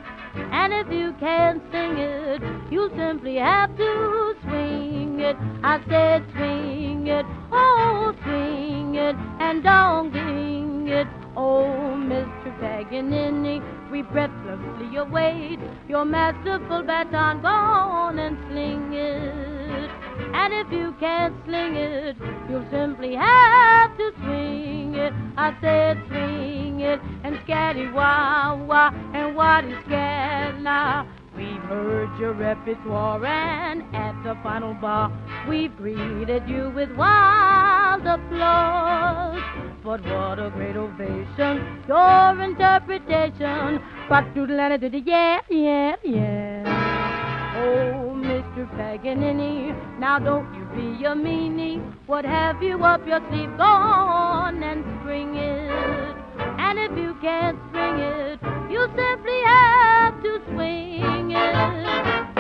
And 0.51 0.73
if 0.73 0.91
you 0.91 1.13
can't 1.19 1.61
sing 1.71 1.97
it, 1.97 2.41
you 2.71 2.89
simply 2.97 3.35
have 3.35 3.75
to 3.77 4.35
swing 4.43 5.19
it. 5.19 5.35
I 5.63 5.81
said 5.87 6.25
swing 6.35 7.07
it, 7.07 7.25
oh 7.51 8.13
swing 8.23 8.95
it, 8.95 9.15
and 9.39 9.63
don't 9.63 10.11
ding 10.11 10.87
it. 10.87 11.07
Oh, 11.37 11.93
Mr. 11.97 12.57
Paganini, 12.61 13.61
we 13.91 14.01
breathlessly 14.01 14.95
await 14.97 15.59
your 15.89 16.05
masterful 16.05 16.83
baton. 16.83 17.41
Go 17.41 17.47
on 17.49 18.19
and 18.19 18.37
sling 18.49 18.93
it. 18.93 20.04
And 20.33 20.53
if 20.53 20.71
you 20.71 20.95
can't 20.99 21.35
sling 21.45 21.75
it, 21.75 22.15
you'll 22.49 22.67
simply 22.71 23.15
have 23.15 23.97
to 23.97 24.11
swing 24.23 24.95
it. 24.95 25.13
I 25.37 25.55
said 25.61 26.01
swing 26.07 26.79
it 26.81 26.99
and 27.23 27.35
scatty 27.45 27.91
wah 27.93 28.55
wah 28.55 28.91
and 29.13 29.35
what 29.35 29.65
is 29.65 29.75
scat 29.85 30.59
now? 30.61 31.07
We've 31.35 31.61
heard 31.63 32.17
your 32.17 32.33
repertoire 32.33 33.25
and 33.25 33.83
at 33.93 34.23
the 34.23 34.37
final 34.41 34.73
bar 34.73 35.11
we've 35.49 35.75
greeted 35.75 36.47
you 36.47 36.71
with 36.73 36.89
wild 36.95 38.05
applause. 38.07 39.41
But 39.83 40.01
what 40.05 40.39
a 40.39 40.49
great 40.55 40.75
ovation, 40.75 41.83
your 41.87 42.41
interpretation. 42.41 43.81
But 44.07 44.33
and 44.33 44.49
a 44.49 44.99
yeah, 45.05 45.41
yeah, 45.49 45.95
yeah. 46.03 47.55
Oh, 47.57 48.04
Mr. 48.65 48.77
Paganini, 48.77 49.99
now 49.99 50.19
don't 50.19 50.53
you 50.55 50.65
be 50.75 51.03
a 51.05 51.09
meanie. 51.09 51.81
What 52.07 52.25
have 52.25 52.63
you 52.63 52.83
up 52.83 53.05
your 53.07 53.19
sleeve? 53.29 53.55
Go 53.57 53.63
on 53.63 54.63
and 54.63 54.83
spring 55.01 55.35
it. 55.35 56.15
And 56.39 56.79
if 56.79 56.97
you 56.97 57.15
can't 57.21 57.57
spring 57.69 57.99
it, 57.99 58.39
you 58.71 58.87
simply 58.95 59.41
have 59.45 60.21
to 60.23 60.41
swing 60.51 61.31
it. 61.31 62.34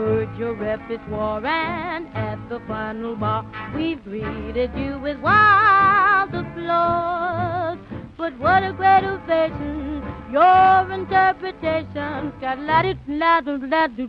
The 0.00 0.54
repertoire, 0.54 1.44
and 1.44 2.08
at 2.14 2.38
the 2.48 2.60
final 2.66 3.14
bar, 3.16 3.44
we've 3.74 4.02
greeted 4.04 4.70
you 4.74 4.98
with 4.98 5.18
wild 5.20 6.34
applause. 6.34 7.78
But 8.16 8.38
what 8.38 8.62
a 8.62 8.72
great 8.72 9.04
ovation, 9.04 10.02
your 10.32 10.92
interpretation, 10.92 12.32
got 12.40 12.58
la 12.58 12.82
do 12.82 12.94
la 13.08 13.40
do 13.40 13.58
do 13.58 14.08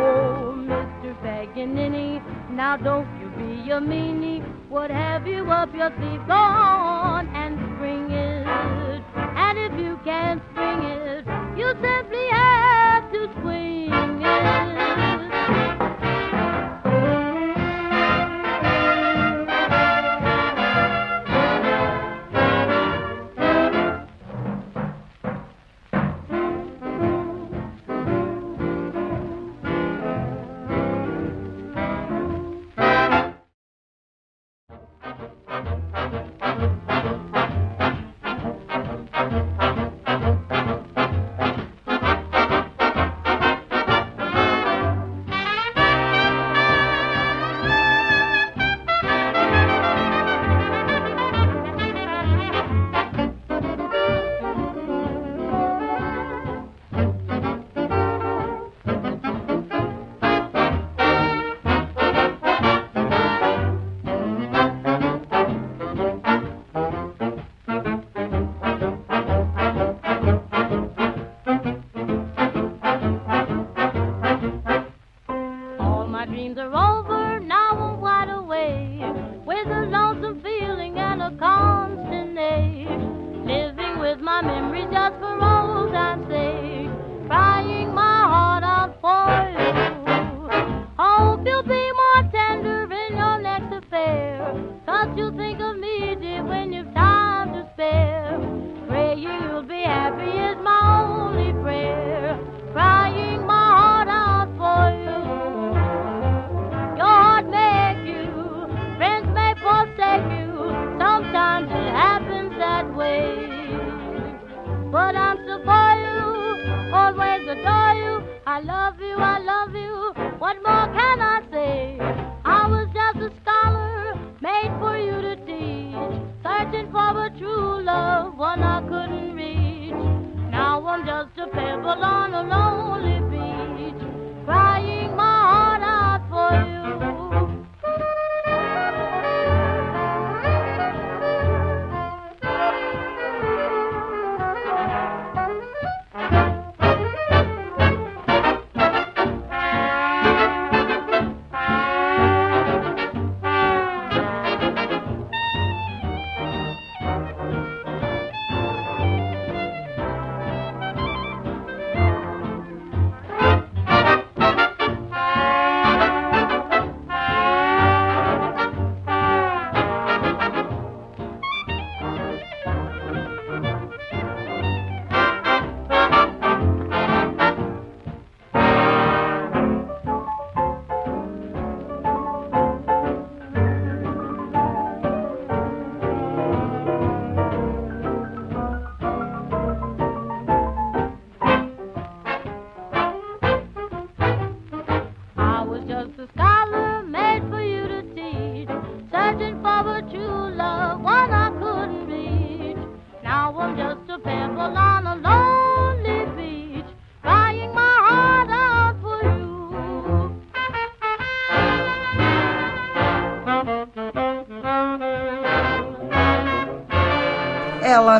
Oh, 0.00 0.54
Mr. 0.56 1.14
Paganini, 1.22 2.22
now 2.50 2.76
don't 2.76 3.08
you 3.20 3.28
be 3.36 3.70
a 3.70 3.80
meanie. 3.80 4.42
What 4.68 4.90
have 4.90 5.26
you 5.26 5.50
up 5.50 5.74
your 5.74 5.90
sleeve? 5.98 6.26
Go 6.26 6.34
on 6.34 7.28
and 7.34 7.58
spring 7.76 8.10
it. 8.10 9.02
And 9.16 9.58
if 9.58 9.78
you 9.78 9.98
can't 10.04 10.42
spring 10.52 10.82
it, 10.82 11.21
simply 11.80 12.26
have 12.30 13.10
to 13.12 13.28
swing 13.40 14.22
it. 14.22 14.71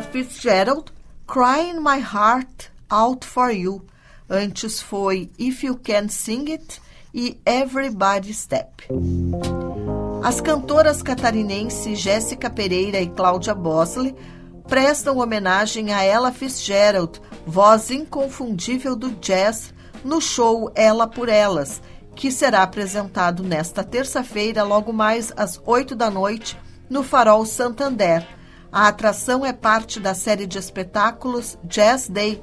Fitzgerald, 0.02 0.92
Crying 1.26 1.80
My 1.80 1.98
Heart 1.98 2.70
Out 2.90 3.24
For 3.24 3.50
You. 3.50 3.84
Antes 4.28 4.80
foi 4.80 5.30
If 5.38 5.62
You 5.62 5.76
Can 5.76 6.08
Sing 6.08 6.50
It 6.50 6.80
e 7.14 7.38
Everybody 7.44 8.32
Step. 8.32 8.88
As 10.22 10.40
cantoras 10.40 11.02
catarinenses 11.02 11.98
Jéssica 11.98 12.48
Pereira 12.48 13.00
e 13.00 13.08
Cláudia 13.08 13.54
Bosley 13.54 14.14
prestam 14.68 15.18
homenagem 15.18 15.92
a 15.92 16.02
Ella 16.02 16.32
Fitzgerald, 16.32 17.20
voz 17.46 17.90
inconfundível 17.90 18.96
do 18.96 19.10
jazz, 19.20 19.74
no 20.04 20.20
show 20.20 20.70
Ela 20.74 21.06
por 21.06 21.28
Elas, 21.28 21.82
que 22.14 22.30
será 22.30 22.62
apresentado 22.62 23.42
nesta 23.42 23.82
terça-feira, 23.82 24.62
logo 24.62 24.92
mais 24.92 25.32
às 25.36 25.60
8 25.64 25.94
da 25.94 26.10
noite, 26.10 26.58
no 26.88 27.02
Farol 27.02 27.44
Santander. 27.44 28.26
A 28.72 28.88
atração 28.88 29.44
é 29.44 29.52
parte 29.52 30.00
da 30.00 30.14
série 30.14 30.46
de 30.46 30.56
espetáculos 30.56 31.58
Jazz 31.62 32.08
Day, 32.08 32.42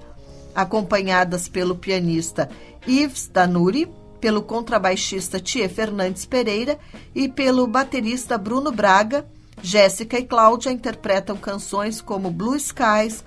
acompanhadas 0.54 1.48
pelo 1.48 1.76
pianista 1.76 2.48
Yves 2.88 3.28
Danuri, 3.28 3.92
pelo 4.22 4.44
contrabaixista 4.44 5.40
Tia 5.40 5.68
Fernandes 5.68 6.26
Pereira 6.26 6.78
e 7.16 7.28
pelo 7.28 7.66
baterista 7.66 8.38
Bruno 8.38 8.72
Braga. 8.72 9.26
Jéssica 9.62 10.20
e 10.20 10.24
Cláudia 10.24 10.72
interpretam 10.72 11.36
canções 11.36 12.00
como 12.00 12.30
Blue 12.30 12.56
Skies, 12.56 13.24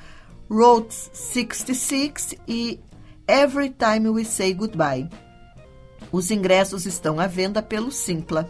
Route 0.48 0.94
66 1.12 2.36
e 2.46 2.78
Every 3.26 3.70
Time 3.70 4.10
We 4.10 4.24
Say 4.24 4.54
Goodbye. 4.54 5.10
Os 6.12 6.30
ingressos 6.30 6.86
estão 6.86 7.18
à 7.18 7.26
venda 7.26 7.62
pelo 7.62 7.90
Simpla. 7.90 8.48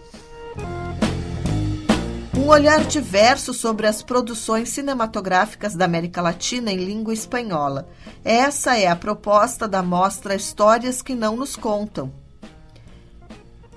Um 2.43 2.49
olhar 2.49 2.85
diverso 2.85 3.55
sobre 3.55 3.87
as 3.87 4.03
produções 4.03 4.71
cinematográficas 4.71 5.77
da 5.77 5.85
América 5.85 6.21
Latina 6.21 6.73
em 6.73 6.77
língua 6.77 7.15
espanhola. 7.15 7.89
Essa 8.25 8.77
é 8.77 8.89
a 8.89 8.97
proposta 8.97 9.69
da 9.69 9.81
mostra 9.81 10.35
Histórias 10.35 11.01
que 11.01 11.15
Não 11.15 11.37
Nos 11.37 11.55
Contam, 11.55 12.13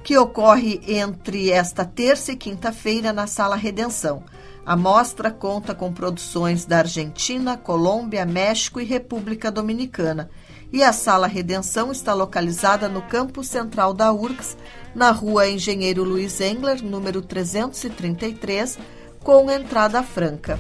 que 0.04 0.18
ocorre 0.18 0.82
entre 0.88 1.52
esta 1.52 1.86
terça 1.86 2.32
e 2.32 2.36
quinta-feira 2.36 3.14
na 3.14 3.28
Sala 3.28 3.56
Redenção. 3.56 4.24
A 4.66 4.76
mostra 4.76 5.30
conta 5.30 5.76
com 5.76 5.94
produções 5.94 6.66
da 6.66 6.80
Argentina, 6.80 7.56
Colômbia, 7.56 8.26
México 8.26 8.82
e 8.82 8.84
República 8.84 9.52
Dominicana. 9.52 10.28
E 10.74 10.84
a 10.84 10.92
Sala 10.92 11.28
Redenção 11.28 11.92
está 11.92 12.16
localizada 12.16 12.90
no 12.90 13.04
campo 13.04 13.44
central 13.44 13.94
da 13.94 14.12
URGS, 14.12 14.58
na 14.96 15.12
rua 15.12 15.48
Engenheiro 15.48 16.04
Luiz 16.04 16.40
Engler, 16.40 16.82
número 16.82 17.22
333, 17.22 18.80
com 19.22 19.52
entrada 19.52 20.02
franca. 20.02 20.58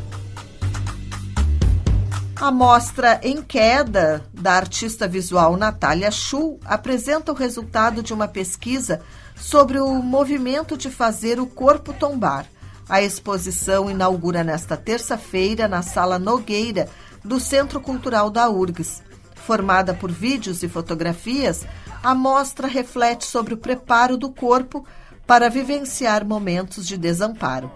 A 2.35 2.51
mostra 2.51 3.19
Em 3.23 3.41
Queda, 3.41 4.25
da 4.33 4.51
artista 4.51 5.07
visual 5.07 5.55
Natália 5.55 6.11
Schuh, 6.11 6.59
apresenta 6.65 7.31
o 7.31 7.35
resultado 7.35 8.03
de 8.03 8.13
uma 8.13 8.27
pesquisa 8.27 9.01
sobre 9.37 9.79
o 9.79 9.93
movimento 9.95 10.77
de 10.77 10.89
fazer 10.89 11.39
o 11.39 11.47
corpo 11.47 11.93
tombar. 11.93 12.45
A 12.89 13.01
exposição 13.01 13.89
inaugura 13.89 14.43
nesta 14.43 14.75
terça-feira 14.75 15.67
na 15.67 15.81
Sala 15.81 16.19
Nogueira, 16.19 16.89
do 17.23 17.39
Centro 17.39 17.79
Cultural 17.79 18.29
da 18.29 18.49
URGS. 18.49 19.01
Formada 19.45 19.93
por 19.93 20.11
vídeos 20.11 20.63
e 20.63 20.67
fotografias, 20.67 21.65
a 22.01 22.15
mostra 22.15 22.67
reflete 22.67 23.25
sobre 23.25 23.53
o 23.53 23.57
preparo 23.57 24.17
do 24.17 24.31
corpo 24.31 24.83
para 25.27 25.49
vivenciar 25.49 26.25
momentos 26.25 26.87
de 26.87 26.97
desamparo. 26.97 27.71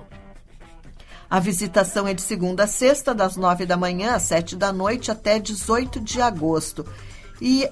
A 1.30 1.39
visitação 1.39 2.07
é 2.07 2.13
de 2.13 2.24
segunda 2.24 2.63
a 2.63 2.67
sexta, 2.67 3.13
das 3.13 3.36
nove 3.36 3.67
da 3.67 3.78
manhã 3.78 4.15
às 4.15 4.24
sete 4.24 4.55
da 4.55 4.74
noite 4.74 5.11
até 5.11 5.38
18 5.38 5.99
de 5.99 6.20
agosto. 6.20 6.84
E 7.39 7.70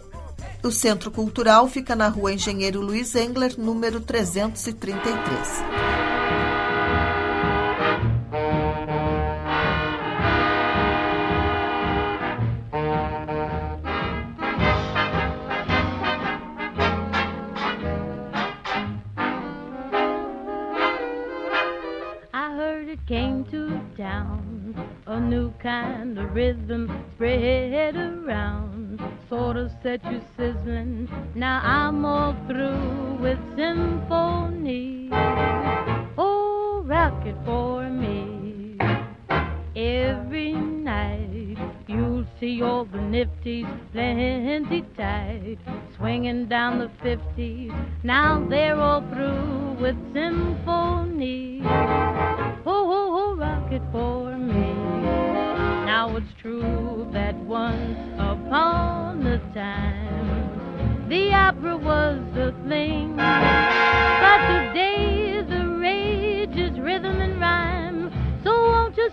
o 0.64 0.70
Centro 0.70 1.10
Cultural 1.10 1.68
fica 1.68 1.96
na 1.96 2.08
rua 2.08 2.34
Engenheiro 2.34 2.82
Luiz 2.82 3.16
Engler, 3.16 3.56
número 3.58 4.00
333. 4.00 6.27
Kind 25.68 26.18
of 26.18 26.34
rhythm 26.34 27.06
spread 27.14 27.96
around, 27.96 29.02
sort 29.28 29.58
of 29.58 29.70
set 29.84 30.04
you 30.12 30.22
sizzling. 30.38 31.10
Now 31.36 31.62
I'm 31.62 32.06
all 32.06 32.36
through 32.48 33.18
with 33.20 33.40
symphony. 33.58 35.10
Oh, 36.18 36.84
rock 36.86 37.26
it 37.26 37.36
for 37.44 37.90
me. 37.90 38.78
Every 39.76 40.54
night 40.54 41.27
see 42.40 42.62
all 42.62 42.86
the 42.86 42.98
nifties 42.98 43.68
plenty 43.92 44.84
tight, 44.96 45.58
swinging 45.96 46.48
down 46.48 46.80
the 46.80 46.92
fifties. 47.02 47.72
Now 48.04 48.46
they're 48.50 48.80
all 48.80 49.02
through 49.12 49.78
with 49.82 49.96
symphony. 50.14 51.62
Oh, 51.64 52.62
oh, 52.66 53.34
oh, 53.34 53.36
rock 53.38 53.72
it 53.72 53.82
for 53.92 54.38
me. 54.38 54.74
now 55.86 56.16
it's 56.16 56.28
true 56.42 57.08
that 57.12 57.36
once 57.36 57.98
upon 58.16 59.26
a 59.26 59.40
time 59.54 61.10
the 61.10 61.34
opera 61.34 61.78
was 61.78 62.20
the 62.36 62.54
thing, 62.68 63.16
but 63.16 64.40
today 64.48 65.17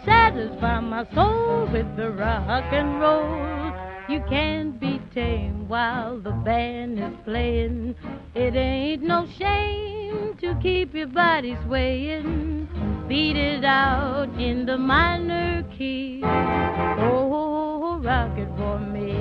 satisfy 0.04 0.80
my 0.80 1.04
soul 1.14 1.68
with 1.72 1.96
the 1.96 2.10
rock 2.10 2.72
and 2.72 3.00
roll? 3.00 3.72
You 4.08 4.22
can't 4.28 4.78
be 4.78 5.00
tame 5.14 5.66
while 5.68 6.18
the 6.18 6.32
band 6.32 6.98
is 6.98 7.14
playing. 7.24 7.94
It 8.34 8.54
ain't 8.54 9.02
no 9.02 9.26
shame 9.38 10.36
to 10.40 10.58
keep 10.62 10.94
your 10.94 11.06
body 11.06 11.56
swaying. 11.64 12.68
Beat 13.08 13.36
it 13.36 13.64
out 13.64 14.28
in 14.38 14.66
the 14.66 14.76
minor 14.76 15.64
key. 15.76 16.20
Oh, 16.22 18.00
rock 18.02 18.36
it 18.36 18.48
for 18.56 18.78
me. 18.78 19.18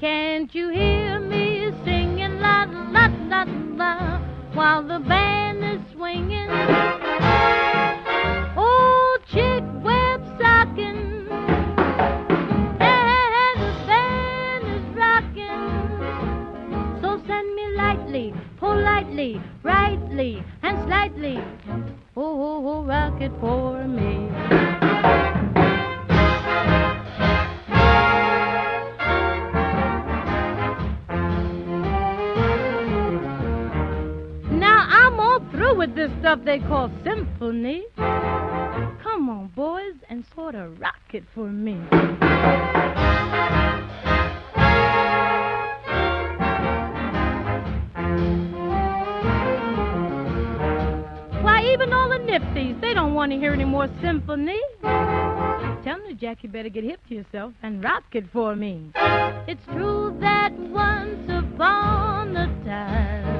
Can't 0.00 0.54
you 0.54 0.70
hear 0.70 1.18
me 1.18 1.72
singing 1.84 2.38
la 2.40 2.64
la 2.64 3.06
la 3.28 3.44
la 3.76 4.20
while 4.54 4.82
the 4.82 5.00
band 5.00 5.64
is 5.64 5.80
swinging? 5.92 7.67
Lightly, 20.18 20.44
and 20.62 20.86
slightly 20.86 21.38
oh, 22.16 22.84
rock 22.84 23.20
it 23.20 23.32
for 23.40 23.86
me. 23.86 24.28
Now 34.58 34.86
I'm 34.88 35.20
all 35.20 35.40
through 35.50 35.76
with 35.76 35.94
this 35.94 36.10
stuff 36.20 36.40
they 36.44 36.58
call 36.58 36.90
symphony. 37.04 37.86
Come 39.02 39.28
on, 39.28 39.48
boys, 39.56 39.94
and 40.08 40.24
sort 40.34 40.54
of 40.54 40.80
rock 40.80 40.94
it 41.12 41.24
for 41.34 41.48
me. 41.48 41.74
Why, 51.42 51.64
even 51.72 51.92
all 51.92 52.08
the 52.08 52.18
nifties, 52.18 52.80
they 52.80 52.94
don't 52.94 53.14
want 53.14 53.32
to 53.32 53.38
hear 53.38 53.52
any 53.52 53.64
more 53.64 53.88
symphony. 54.02 54.60
Tell 54.82 55.98
me, 56.06 56.14
Jack, 56.20 56.38
you 56.42 56.48
better 56.48 56.68
get 56.68 56.84
hip 56.84 57.00
to 57.08 57.14
yourself 57.14 57.54
and 57.62 57.82
rock 57.82 58.04
it 58.12 58.24
for 58.32 58.54
me. 58.54 58.92
It's 58.94 59.64
true 59.72 60.16
that 60.20 60.52
once 60.58 61.28
upon 61.28 62.36
a 62.36 62.46
time 62.64 63.37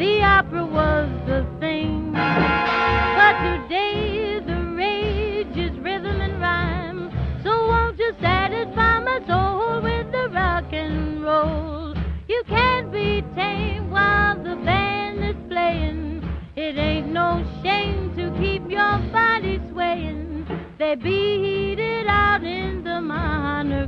the 0.00 0.22
opera 0.22 0.64
was 0.64 1.10
the 1.26 1.46
thing, 1.60 2.10
but 2.14 3.34
today 3.44 4.40
the 4.40 4.58
rage 4.74 5.54
is 5.58 5.78
rhythm 5.80 6.22
and 6.22 6.40
rhyme. 6.40 7.10
So 7.44 7.50
won't 7.68 7.98
you 7.98 8.14
satisfy 8.18 9.00
my 9.00 9.20
soul 9.26 9.82
with 9.82 10.10
the 10.10 10.30
rock 10.32 10.72
and 10.72 11.22
roll? 11.22 11.94
You 12.28 12.42
can't 12.48 12.90
be 12.90 13.22
tame 13.34 13.90
while 13.90 14.42
the 14.42 14.56
band 14.64 15.22
is 15.22 15.36
playing. 15.50 16.26
It 16.56 16.78
ain't 16.78 17.08
no 17.08 17.44
shame 17.62 18.16
to 18.16 18.34
keep 18.40 18.70
your 18.70 18.96
body 19.12 19.60
swaying. 19.70 20.46
They 20.78 20.94
beat 20.94 21.78
it 21.78 22.06
out 22.06 22.42
in 22.42 22.84
the 22.84 23.02
minor 23.02 23.86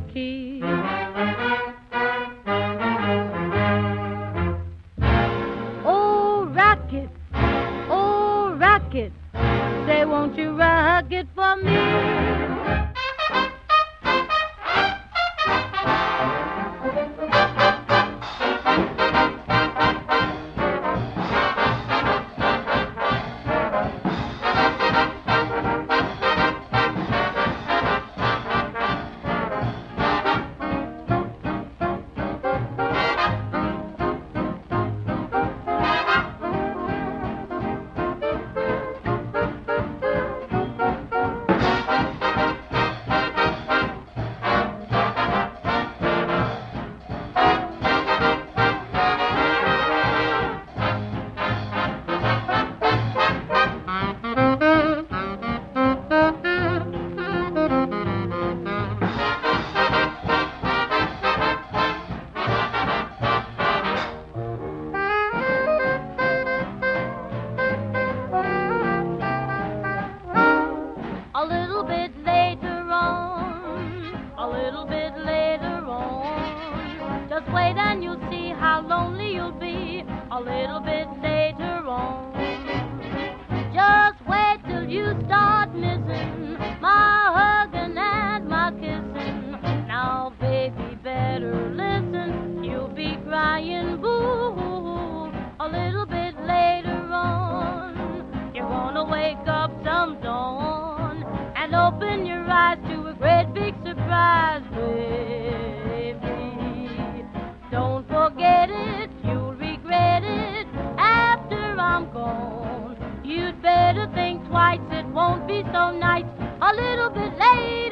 Forget 108.08 108.70
it, 108.70 109.10
you'll 109.24 109.54
regret 109.54 110.22
it 110.24 110.66
after 110.98 111.56
I'm 111.56 112.12
gone. 112.12 112.96
You'd 113.24 113.60
better 113.62 114.10
think 114.14 114.46
twice, 114.48 114.80
it 114.90 115.06
won't 115.06 115.46
be 115.46 115.62
so 115.72 115.90
nice 115.92 116.24
a 116.60 116.74
little 116.74 117.10
bit 117.10 117.32
later 117.38 117.91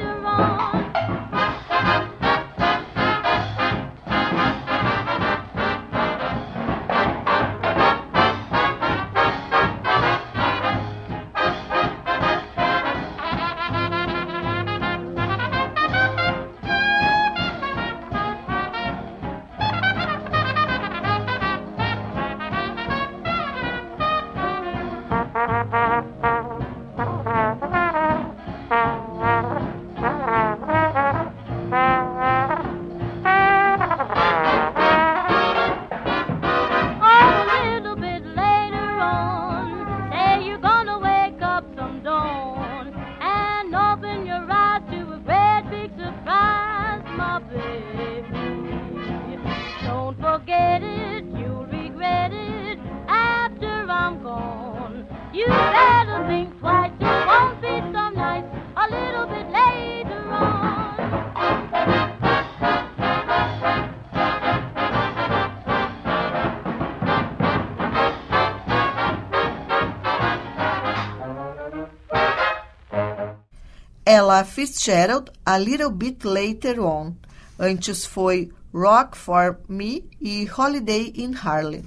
Ella 74.21 74.43
Fitzgerald, 74.43 75.31
A 75.43 75.57
Little 75.57 75.89
Bit 75.89 76.27
Later 76.27 76.79
On. 76.79 77.15
Antes 77.57 78.05
foi 78.05 78.51
Rock 78.71 79.17
for 79.17 79.57
Me 79.67 80.03
e 80.21 80.47
Holiday 80.55 81.11
in 81.15 81.33
Harlem. 81.33 81.83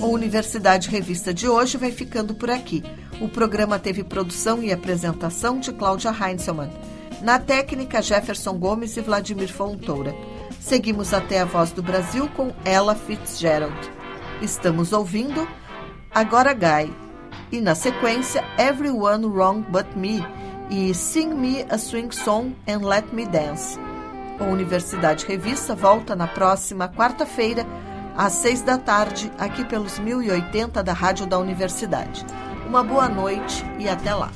O 0.00 0.06
Universidade 0.06 0.88
Revista 0.88 1.34
de 1.34 1.48
hoje 1.48 1.76
vai 1.76 1.90
ficando 1.90 2.36
por 2.36 2.52
aqui. 2.52 2.84
O 3.20 3.28
programa 3.28 3.80
teve 3.80 4.04
produção 4.04 4.62
e 4.62 4.72
apresentação 4.72 5.58
de 5.58 5.72
Cláudia 5.72 6.12
Heinzelmann. 6.12 6.70
Na 7.20 7.40
técnica, 7.40 8.00
Jefferson 8.00 8.56
Gomes 8.56 8.96
e 8.96 9.00
Vladimir 9.00 9.52
Fontoura. 9.52 10.14
Seguimos 10.62 11.12
até 11.12 11.40
a 11.40 11.44
Voz 11.44 11.72
do 11.72 11.82
Brasil 11.82 12.28
com 12.36 12.52
Ella 12.64 12.94
Fitzgerald. 12.94 13.76
Estamos 14.40 14.92
ouvindo 14.92 15.46
Agora 16.14 16.54
Guy. 16.54 16.94
E 17.50 17.60
na 17.60 17.74
sequência, 17.74 18.44
Everyone 18.56 19.26
Wrong 19.26 19.60
But 19.68 19.88
Me 19.96 20.24
e 20.70 20.94
Sing 20.94 21.34
Me 21.34 21.66
a 21.68 21.76
Swing 21.76 22.14
Song 22.14 22.54
and 22.68 22.86
Let 22.86 23.06
Me 23.12 23.26
Dance. 23.26 23.76
O 24.40 24.44
Universidade 24.44 25.26
Revista 25.26 25.74
volta 25.74 26.14
na 26.14 26.28
próxima 26.28 26.88
quarta-feira, 26.88 27.66
às 28.16 28.34
seis 28.34 28.62
da 28.62 28.78
tarde, 28.78 29.32
aqui 29.38 29.64
pelos 29.64 29.98
1080 29.98 30.80
da 30.80 30.92
Rádio 30.92 31.26
da 31.26 31.38
Universidade. 31.38 32.24
Uma 32.66 32.84
boa 32.84 33.08
noite 33.08 33.64
e 33.80 33.88
até 33.88 34.14
lá. 34.14 34.30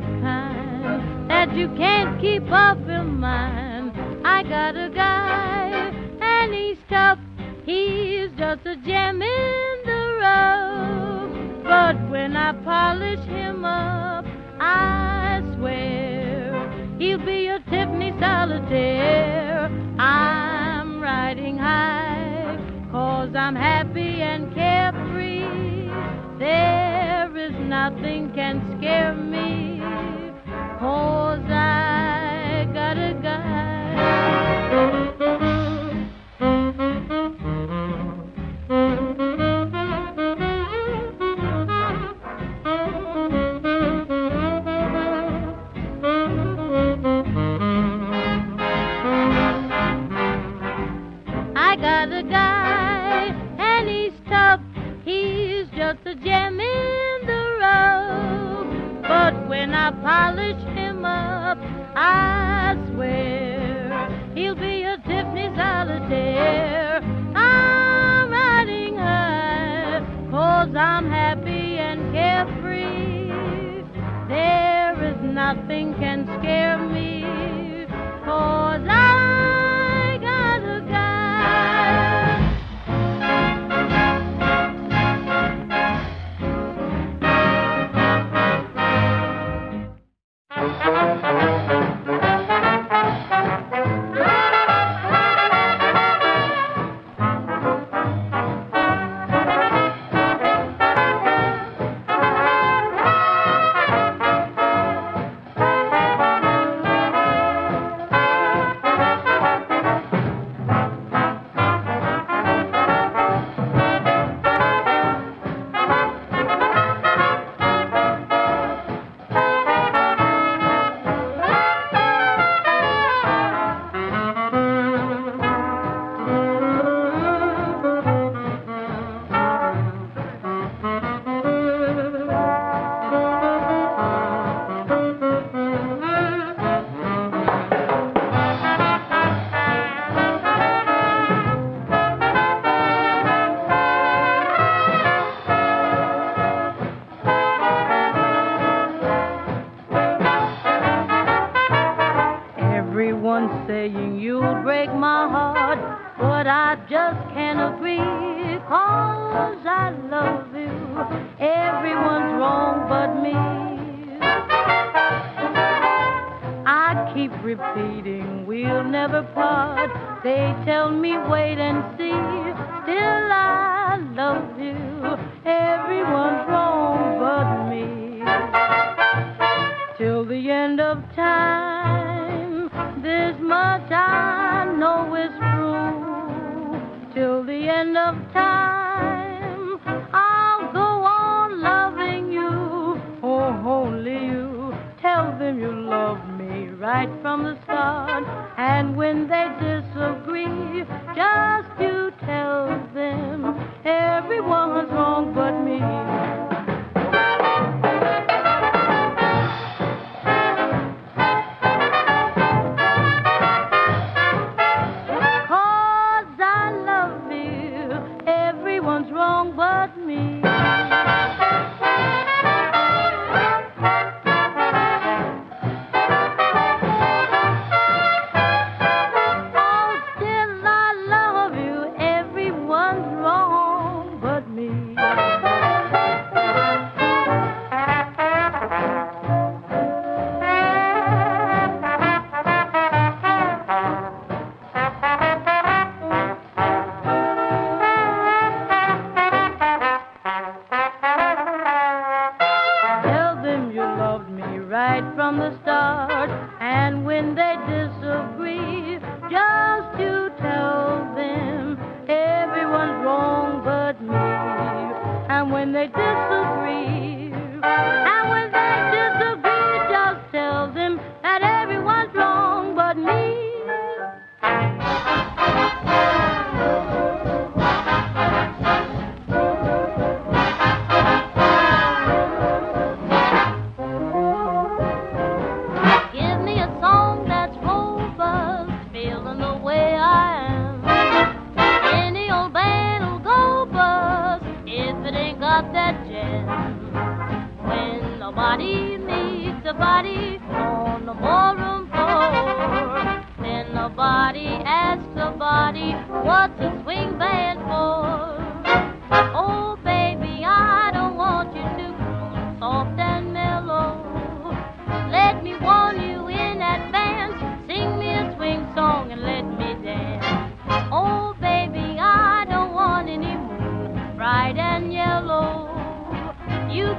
Kind 0.00 1.30
that 1.30 1.54
you 1.54 1.68
can't 1.76 2.20
keep 2.20 2.50
off 2.50 2.78
your 2.86 3.04
mind. 3.04 3.92
I 4.26 4.42
got 4.42 4.76
a 4.76 4.90
guy, 4.90 5.92
and 6.20 6.54
he's 6.54 6.78
tough. 6.88 7.18
He's 7.64 8.30
just 8.38 8.66
a 8.66 8.76
gem 8.76 9.22
in 9.22 9.76
the 9.84 10.18
rough. 10.20 11.64
But 11.64 12.10
when 12.10 12.36
I 12.36 12.52
polish 12.64 13.24
him 13.26 13.64
up, 13.64 14.24
I 14.60 15.42
swear 15.56 16.96
he'll 16.98 17.24
be 17.24 17.48
a 17.48 17.58
Tiffany 17.70 18.12
solitaire. 18.20 19.70
I'm 19.98 21.00
riding 21.00 21.58
high, 21.58 22.58
cause 22.90 23.34
I'm 23.34 23.56
happy 23.56 24.22
and 24.22 24.54
carefree. 24.54 25.90
There 26.38 26.95
is 27.38 27.52
nothing 27.60 28.32
can 28.34 28.76
scare 28.78 29.14
me, 29.14 29.80
cause 30.80 31.44
I 31.48 32.66
got 32.72 32.96
a 32.96 33.14
I 33.22 35.15
I 59.86 59.92
polish 60.02 60.64
him 60.74 61.04
up, 61.04 61.58
I 61.94 62.74
swear 62.90 64.32
he'll 64.34 64.56
be 64.56 64.82
a 64.82 64.96
Tiffany 65.06 65.48
solitaire. 65.54 67.00
I'm 67.36 68.28
riding 68.28 68.96
high, 68.96 70.04
cause 70.32 70.74
I'm 70.74 71.08
happy 71.08 71.78
and 71.78 72.12
carefree. 72.12 73.84
There 74.28 75.04
is 75.04 75.22
nothing 75.22 75.94
can 76.00 76.26
scare 76.40 76.78
me, 76.78 77.86
cause 78.24 78.82
I 78.90 79.15
Música 90.86 91.75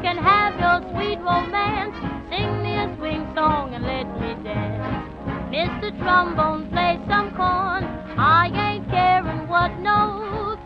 can 0.01 0.17
have 0.17 0.59
your 0.59 0.79
sweet 0.91 1.19
romance. 1.19 1.95
Sing 2.29 2.61
me 2.61 2.73
a 2.77 2.95
swing 2.97 3.25
song 3.35 3.73
and 3.73 3.83
let 3.83 4.07
me 4.21 4.35
dance. 4.43 5.07
Mr. 5.51 5.97
Trombone, 5.99 6.69
play 6.69 6.99
some 7.07 7.31
corn. 7.35 7.83
I 8.17 8.51
ain't 8.53 8.89
caring 8.89 9.47
what 9.47 9.71
notes. 9.79 10.61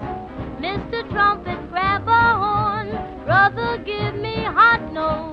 Mr. 0.59 1.09
Trumpet, 1.11 1.69
grab 1.69 2.07
a 2.07 2.23
horn. 2.43 3.25
Brother, 3.25 3.77
give 3.85 4.15
me 4.15 4.43
hot 4.43 4.91
notes. 4.91 5.30